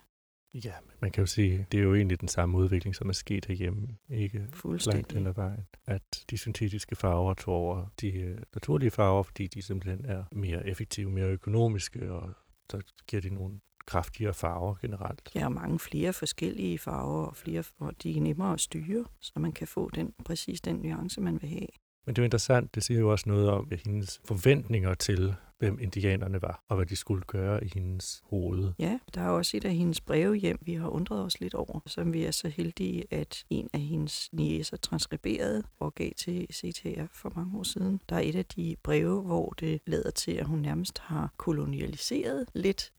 Ja, 0.54 0.74
man 1.02 1.12
kan 1.12 1.22
jo 1.22 1.26
sige, 1.26 1.68
det 1.72 1.78
er 1.78 1.84
jo 1.84 1.96
egentlig 1.96 2.20
den 2.20 2.28
samme 2.28 2.58
udvikling, 2.58 2.96
som 2.96 3.10
er 3.10 3.14
sket 3.14 3.46
herhjemme, 3.46 3.88
ikke 4.10 4.48
langt 4.86 5.14
hen 5.14 5.28
ad 5.28 5.34
vejen. 5.34 5.68
At 5.86 6.26
de 6.30 6.38
syntetiske 6.38 6.96
farver 6.96 7.34
tog 7.34 7.54
over 7.54 7.86
de 8.02 8.12
øh, 8.12 8.38
naturlige 8.54 8.92
farver, 8.92 9.24
fordi 9.24 9.48
de 9.48 9.62
simpelthen 9.62 10.06
er 10.06 10.24
mere 10.32 10.68
effektive, 10.68 11.12
mere 11.12 11.28
økonomiske, 11.28 12.12
og 12.12 12.34
så 12.72 12.82
giver 13.08 13.22
de 13.22 13.30
nogle 13.30 13.60
kraftigere 13.86 14.34
farver 14.34 14.76
generelt. 14.82 15.32
Ja, 15.36 15.46
og 15.46 15.52
mange 15.52 15.80
flere 15.80 16.14
forskellige 16.14 16.78
farver, 16.78 17.26
og, 17.26 17.36
flere, 17.36 17.64
og 17.80 18.04
de 18.04 18.18
er 18.18 18.22
nemmere 18.22 18.54
at 18.54 18.60
styre, 18.60 19.06
så 19.22 19.32
man 19.36 19.52
kan 19.52 19.68
få 19.68 19.90
den 19.96 20.14
præcis 20.26 20.62
den 20.62 20.76
nuance, 20.76 21.22
man 21.22 21.42
vil 21.42 21.50
have. 21.50 21.68
Men 22.06 22.16
det 22.16 22.22
er 22.22 22.24
jo 22.24 22.26
interessant, 22.26 22.76
det 22.76 22.84
siger 22.84 23.00
jo 23.00 23.12
også 23.12 23.30
noget 23.30 23.50
om 23.50 23.72
hendes 23.86 24.22
forventninger 24.26 24.94
til, 24.94 25.36
hvem 25.60 25.80
indianerne 25.82 26.42
var, 26.42 26.64
og 26.68 26.76
hvad 26.76 26.86
de 26.86 26.96
skulle 26.96 27.24
gøre 27.28 27.64
i 27.64 27.72
hendes 27.74 28.24
hoved. 28.30 28.72
Ja, 28.80 29.00
der 29.16 29.22
er 29.22 29.30
også 29.30 29.58
et 29.58 29.66
af 29.66 29.76
hendes 29.76 30.02
breve 30.02 30.36
hjem, 30.36 30.60
vi 30.62 30.74
har 30.74 30.88
undret 30.88 31.26
os 31.26 31.40
lidt 31.40 31.54
over, 31.54 31.80
som 31.86 32.14
vi 32.14 32.24
er 32.24 32.32
så 32.32 32.48
heldige, 32.48 33.04
at 33.12 33.46
en 33.50 33.70
af 33.74 33.80
hendes 33.80 34.30
niæser 34.34 34.78
transkriberede 34.78 35.64
og 35.80 35.96
gav 35.96 36.12
til 36.18 36.48
CTR 36.54 37.06
for 37.14 37.32
mange 37.36 37.60
år 37.60 37.64
siden. 37.64 38.02
Der 38.10 38.16
er 38.16 38.20
et 38.20 38.36
af 38.36 38.46
de 38.46 38.76
breve, 38.84 39.22
hvor 39.22 39.50
det 39.50 39.82
lader 39.86 40.12
til, 40.12 40.32
at 40.32 40.46
hun 40.46 40.60
nærmest 40.60 41.00
har 41.00 41.34
kolonialiseret 41.38 42.46
lidt 42.54 42.92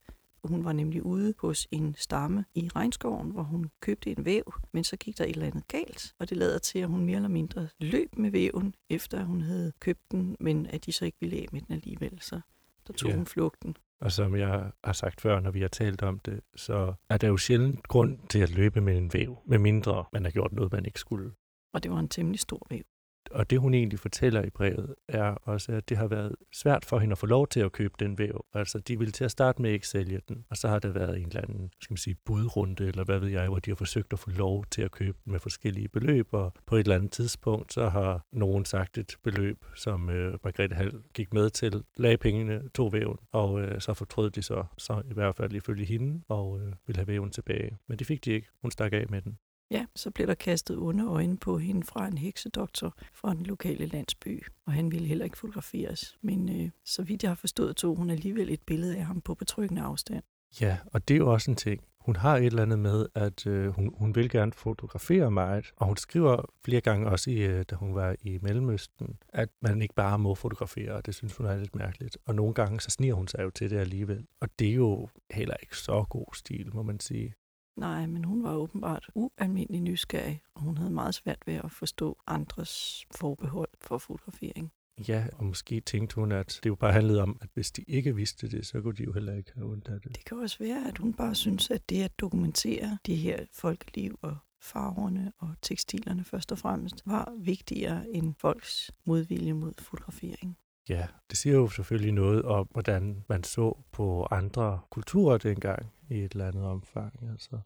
hun 0.44 0.64
var 0.64 0.72
nemlig 0.72 1.03
ude 1.03 1.35
hos 1.38 1.68
en 1.70 1.94
stamme 1.98 2.44
i 2.55 2.70
regnskoven, 2.76 3.31
hvor 3.31 3.42
hun 3.42 3.70
købte 3.81 4.11
en 4.11 4.24
væv, 4.24 4.55
men 4.72 4.85
så 4.85 4.96
gik 4.96 5.18
der 5.18 5.24
et 5.24 5.31
eller 5.31 5.46
andet 5.46 5.68
galt, 5.68 6.14
og 6.18 6.31
det 6.31 6.37
lader 6.37 6.59
til, 6.59 6.79
at 6.79 6.88
hun 6.88 7.05
mere 7.05 7.16
eller 7.16 7.29
mindre 7.29 7.68
løb 7.79 8.16
med 8.16 8.31
væven, 8.31 8.74
efter 8.90 9.24
hun 9.24 9.40
havde 9.40 9.72
købt 9.81 10.12
den, 10.12 10.37
men 10.40 10.66
at 10.66 10.87
de 10.87 10.92
så 10.92 11.05
ikke 11.05 11.18
ville 11.20 11.37
af 11.37 11.46
med 11.53 11.61
den 11.61 11.74
alligevel, 11.74 12.18
så 12.20 12.40
der 12.87 12.92
tog 12.92 13.11
ja. 13.11 13.16
hun 13.16 13.26
flugten. 13.26 13.76
Og 14.00 14.12
som 14.12 14.37
jeg 14.37 14.70
har 14.85 14.92
sagt 14.92 15.20
før, 15.20 15.40
når 15.40 15.50
vi 15.50 15.61
har 15.61 15.68
talt 15.68 16.03
om 16.03 16.18
det, 16.18 16.40
så 16.57 16.94
er 17.09 17.16
der 17.16 17.29
jo 17.29 17.37
sjældent 17.37 17.88
grund 17.88 18.18
til 18.29 18.38
at 18.38 18.50
løbe 18.50 18.81
med 18.81 18.96
en 18.96 19.12
væv, 19.12 19.38
med 19.46 19.59
mindre 19.59 20.05
man 20.12 20.24
har 20.24 20.31
gjort 20.31 20.53
noget, 20.53 20.72
man 20.72 20.87
ikke 20.87 21.00
skulle. 21.00 21.33
Og 21.72 21.83
det 21.83 21.90
var 21.90 21.98
en 21.98 22.09
temmelig 22.09 22.40
stor 22.40 22.66
væv 22.70 22.83
og 23.30 23.50
det 23.50 23.60
hun 23.60 23.74
egentlig 23.74 23.98
fortæller 23.98 24.42
i 24.42 24.50
brevet, 24.50 24.94
er 25.08 25.22
også, 25.24 25.72
at 25.72 25.88
det 25.88 25.96
har 25.96 26.06
været 26.06 26.36
svært 26.52 26.84
for 26.84 26.98
hende 26.98 27.12
at 27.12 27.18
få 27.18 27.26
lov 27.26 27.48
til 27.48 27.60
at 27.60 27.72
købe 27.72 27.94
den 27.98 28.18
væv. 28.18 28.44
Altså, 28.54 28.78
de 28.78 28.98
ville 28.98 29.12
til 29.12 29.24
at 29.24 29.30
starte 29.30 29.62
med 29.62 29.70
ikke 29.70 29.88
sælge 29.88 30.20
den, 30.28 30.44
og 30.50 30.56
så 30.56 30.68
har 30.68 30.78
der 30.78 30.88
været 30.88 31.18
en 31.18 31.26
eller 31.26 31.40
anden, 31.40 31.70
skal 31.80 31.92
man 31.92 31.98
sige, 31.98 32.16
budrunde, 32.24 32.86
eller 32.86 33.04
hvad 33.04 33.18
ved 33.18 33.28
jeg, 33.28 33.48
hvor 33.48 33.58
de 33.58 33.70
har 33.70 33.76
forsøgt 33.76 34.12
at 34.12 34.18
få 34.18 34.30
lov 34.30 34.64
til 34.70 34.82
at 34.82 34.90
købe 34.90 35.18
den 35.24 35.32
med 35.32 35.40
forskellige 35.40 35.88
beløb, 35.88 36.28
og 36.34 36.54
på 36.66 36.76
et 36.76 36.80
eller 36.80 36.94
andet 36.94 37.12
tidspunkt, 37.12 37.72
så 37.72 37.88
har 37.88 38.26
nogen 38.32 38.64
sagt 38.64 38.98
et 38.98 39.16
beløb, 39.22 39.64
som 39.76 40.10
øh, 40.10 40.38
Margrethe 40.44 40.76
Hall 40.76 41.02
gik 41.14 41.32
med 41.32 41.50
til, 41.50 41.84
lagde 41.96 42.16
pengene, 42.16 42.68
tog 42.74 42.92
væven, 42.92 43.16
og 43.32 43.60
øh, 43.60 43.80
så 43.80 43.94
fortrød 43.94 44.30
de 44.30 44.42
så, 44.42 44.64
så 44.78 45.02
i 45.10 45.14
hvert 45.14 45.36
fald 45.36 45.52
ifølge 45.52 45.84
hende, 45.84 46.22
og 46.28 46.60
øh, 46.60 46.72
ville 46.86 46.98
have 46.98 47.08
væven 47.08 47.30
tilbage. 47.30 47.78
Men 47.86 47.98
det 47.98 48.06
fik 48.06 48.24
de 48.24 48.30
ikke. 48.30 48.48
Hun 48.62 48.70
stak 48.70 48.92
af 48.92 49.06
med 49.08 49.22
den. 49.22 49.38
Ja, 49.70 49.87
så 49.96 50.11
blev 50.11 50.26
der 50.26 50.35
kastet 50.35 50.78
onde 50.78 51.04
øjne 51.04 51.37
på 51.37 51.59
hende 51.59 51.87
fra 51.87 52.06
en 52.06 52.18
heksedoktor 52.18 52.94
fra 53.14 53.35
den 53.35 53.46
lokale 53.46 53.87
landsby, 53.87 54.46
og 54.66 54.72
han 54.72 54.92
ville 54.92 55.06
heller 55.06 55.24
ikke 55.24 55.38
fotograferes. 55.38 56.18
Men 56.22 56.61
øh, 56.61 56.70
så 56.85 57.02
vidt 57.02 57.22
jeg 57.22 57.30
har 57.30 57.35
forstået, 57.35 57.76
tog 57.76 57.96
hun 57.96 58.11
alligevel 58.11 58.50
et 58.50 58.62
billede 58.66 58.96
af 58.96 59.04
ham 59.04 59.20
på 59.20 59.35
betryggende 59.35 59.83
afstand. 59.83 60.22
Ja, 60.61 60.78
og 60.87 61.09
det 61.09 61.14
er 61.14 61.18
jo 61.18 61.33
også 61.33 61.50
en 61.50 61.56
ting. 61.56 61.85
Hun 62.00 62.16
har 62.16 62.37
et 62.37 62.46
eller 62.46 62.62
andet 62.62 62.78
med, 62.78 63.06
at 63.14 63.46
øh, 63.46 63.68
hun, 63.68 63.94
hun 63.98 64.14
vil 64.14 64.30
gerne 64.30 64.52
fotografere 64.52 65.30
meget, 65.30 65.72
og 65.76 65.87
hun 65.87 65.96
skriver 65.96 66.44
flere 66.64 66.80
gange 66.80 67.06
også, 67.09 67.30
i, 67.30 67.35
øh, 67.35 67.64
da 67.70 67.74
hun 67.74 67.94
var 67.94 68.16
i 68.22 68.38
Mellemøsten, 68.42 69.18
at 69.28 69.48
man 69.62 69.83
ikke 69.83 69.94
bare 69.94 70.18
må 70.18 70.35
fotografere, 70.35 70.92
og 70.92 71.06
det 71.06 71.14
synes 71.14 71.37
hun 71.37 71.46
er 71.46 71.56
lidt 71.56 71.74
mærkeligt. 71.74 72.18
Og 72.26 72.35
nogle 72.35 72.54
gange 72.54 72.80
så 72.80 72.90
sniger 72.90 73.14
hun 73.14 73.28
sig 73.28 73.42
jo 73.42 73.50
til 73.50 73.70
det 73.70 73.78
alligevel. 73.78 74.26
Og 74.40 74.48
det 74.59 74.68
er 74.68 74.74
jo 74.74 75.09
heller 75.30 75.56
ikke 75.62 75.76
så 75.76 76.04
god 76.11 76.35
stil, 76.35 76.74
må 76.74 76.83
man 76.83 77.00
sige. 77.00 77.35
Nej, 77.76 78.06
men 78.06 78.24
hun 78.24 78.42
var 78.42 78.54
åbenbart 78.54 79.11
ualmindelig 79.14 79.80
nysgerrig, 79.80 80.42
og 80.54 80.62
hun 80.62 80.76
havde 80.76 80.90
meget 80.90 81.14
svært 81.14 81.46
ved 81.46 81.54
at 81.54 81.72
forstå 81.72 82.18
andres 82.26 83.04
forbehold 83.11 83.68
for 83.80 83.98
fotografering. 83.98 84.72
Ja, 85.09 85.26
og 85.33 85.44
måske 85.44 85.80
tænkte 85.80 86.14
hun, 86.14 86.33
at 86.33 86.61
det 86.62 86.70
jo 86.70 86.74
bare 86.74 86.92
handlede 86.92 87.22
om, 87.22 87.38
at 87.40 87.48
hvis 87.54 87.72
de 87.72 87.85
ikke 87.88 88.16
vidste 88.16 88.50
det, 88.50 88.66
så 88.66 88.80
kunne 88.80 88.94
de 88.94 89.04
jo 89.04 89.12
heller 89.12 89.35
ikke 89.35 89.52
have 89.54 89.72
ondt 89.72 89.88
af 89.88 90.00
det. 90.00 90.16
Det 90.16 90.24
kan 90.24 90.38
også 90.38 90.59
være, 90.59 90.88
at 90.88 90.98
hun 90.98 91.12
bare 91.12 91.35
synes, 91.35 91.70
at 91.70 91.90
det 91.90 92.02
at 92.02 92.18
dokumentere 92.18 92.98
det 93.06 93.16
her 93.16 93.44
folkeliv 93.52 94.18
og 94.22 94.37
farverne 94.61 95.33
og 95.38 95.54
tekstilerne 95.62 96.24
først 96.24 96.52
og 96.52 96.59
fremmest 96.59 97.02
var 97.06 97.35
vigtigere 97.38 98.09
end 98.09 98.35
folks 98.38 98.90
modvilje 99.04 99.52
mod 99.52 99.72
fotografering. 99.78 100.56
Ja, 100.88 101.06
det 101.30 101.38
siger 101.38 101.56
jo 101.56 101.68
selvfølgelig 101.68 102.12
noget 102.12 102.42
om, 102.42 102.68
hvordan 102.70 103.24
man 103.28 103.44
så 103.44 103.78
på 103.92 104.26
andre 104.30 104.80
kulturer 104.90 105.38
dengang 105.38 105.92
i 106.10 106.18
et 106.18 106.32
eller 106.32 106.48
andet 106.48 106.64
omfang. 106.64 107.28
Altså, 107.32 107.58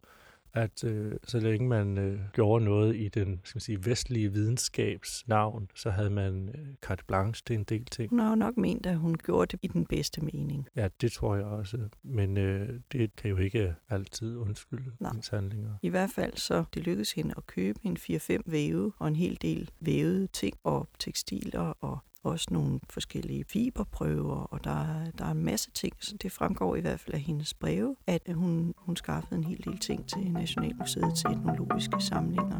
at 0.55 0.85
øh, 0.85 1.12
så 1.24 1.40
længe 1.40 1.68
man 1.68 1.98
øh, 1.98 2.20
gjorde 2.33 2.64
noget 2.64 2.96
i 2.96 3.09
den 3.09 3.40
skal 3.44 3.57
man 3.57 3.61
sige, 3.61 3.85
vestlige 3.85 4.33
videnskabs 4.33 5.29
navn, 5.29 5.70
så 5.74 5.90
havde 5.90 6.11
man 6.11 6.48
øh, 6.48 6.74
carte 6.83 7.05
blanche 7.05 7.42
til 7.46 7.55
en 7.55 7.64
del 7.64 7.85
ting. 7.85 8.11
Hun 8.11 8.18
har 8.18 8.29
jo 8.29 8.35
nok 8.35 8.57
ment, 8.57 8.87
at 8.87 8.96
hun 8.96 9.14
gjorde 9.14 9.57
det 9.57 9.59
i 9.62 9.68
den 9.68 9.87
bedste 9.87 10.20
mening. 10.20 10.68
Ja, 10.77 10.88
det 11.00 11.12
tror 11.12 11.37
jeg 11.37 11.44
også. 11.44 11.79
Men 12.03 12.37
øh, 12.37 12.81
det 12.92 13.16
kan 13.16 13.31
jo 13.31 13.37
ikke 13.37 13.74
altid 13.88 14.37
undskylde 14.37 14.92
Nej. 15.00 15.11
hendes 15.11 15.29
handlinger. 15.29 15.74
I 15.83 15.88
hvert 15.88 16.11
fald 16.11 16.37
så 16.37 16.64
det 16.74 16.83
lykkedes 16.83 17.12
hende 17.12 17.35
at 17.37 17.46
købe 17.46 17.79
en 17.83 17.96
4-5 17.96 18.38
væve 18.46 18.92
og 18.98 19.09
en 19.09 19.16
hel 19.16 19.38
del 19.42 19.70
vævede 19.81 20.27
ting 20.27 20.57
og 20.64 20.88
tekstiler 20.98 21.74
og 21.81 21.98
også 22.25 22.47
nogle 22.51 22.81
forskellige 22.91 23.45
fiberprøver, 23.45 24.37
og 24.37 24.65
der, 24.65 25.11
der 25.19 25.25
er 25.25 25.31
en 25.31 25.45
masse 25.45 25.71
ting, 25.71 25.93
så 26.01 26.17
det 26.17 26.33
fremgår 26.33 26.77
i 26.77 26.81
hvert 26.81 27.01
fald 27.01 27.15
af 27.15 27.21
hendes 27.21 27.55
breve, 27.55 27.97
at 28.07 28.23
hun, 28.35 28.75
hun 28.77 28.97
skaffede 28.97 29.37
en 29.37 29.45
hel 29.45 29.65
del 29.65 29.79
ting 29.79 30.09
til 30.09 30.33
Nationalmuseet 30.33 31.17
til 31.17 31.31
etnologiske 31.31 32.01
samlinger. 32.01 32.59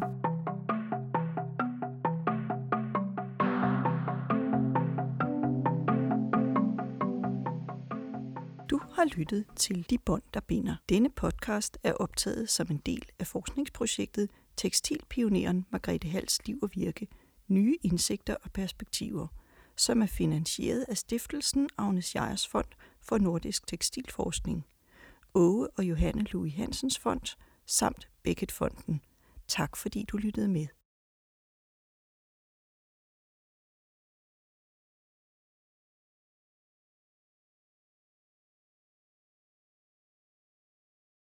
Du 8.69 8.81
har 8.93 9.17
lyttet 9.17 9.45
til 9.55 9.89
De 9.89 9.97
Bånd, 9.97 10.23
der 10.33 10.39
binder. 10.39 10.75
Denne 10.89 11.09
podcast 11.09 11.77
er 11.83 11.93
optaget 11.93 12.49
som 12.49 12.67
en 12.71 12.81
del 12.85 13.05
af 13.19 13.27
forskningsprojektet 13.27 14.29
Tekstilpioneren 14.57 15.65
Margrethe 15.71 16.09
Hals 16.09 16.47
liv 16.47 16.59
og 16.61 16.69
virke, 16.73 17.07
nye 17.47 17.77
indsigter 17.83 18.35
og 18.43 18.51
perspektiver, 18.51 19.27
som 19.75 20.01
er 20.01 20.05
finansieret 20.05 20.85
af 20.89 20.97
Stiftelsen 20.97 21.69
Agnes 21.77 22.15
Jejers 22.15 22.47
Fond 22.47 22.67
for 23.01 23.17
Nordisk 23.17 23.67
Tekstilforskning, 23.67 24.65
Åge 25.33 25.69
og 25.77 25.83
Johanne 25.83 26.23
Louis 26.23 26.53
Hansens 26.53 26.99
Fond 26.99 27.37
samt 27.65 28.09
Beckett 28.23 28.51
Fonden. 28.51 29.01
Tak 29.47 29.77
fordi 29.77 30.03
du 30.03 30.17
lyttede 30.17 30.47
med. 30.47 30.67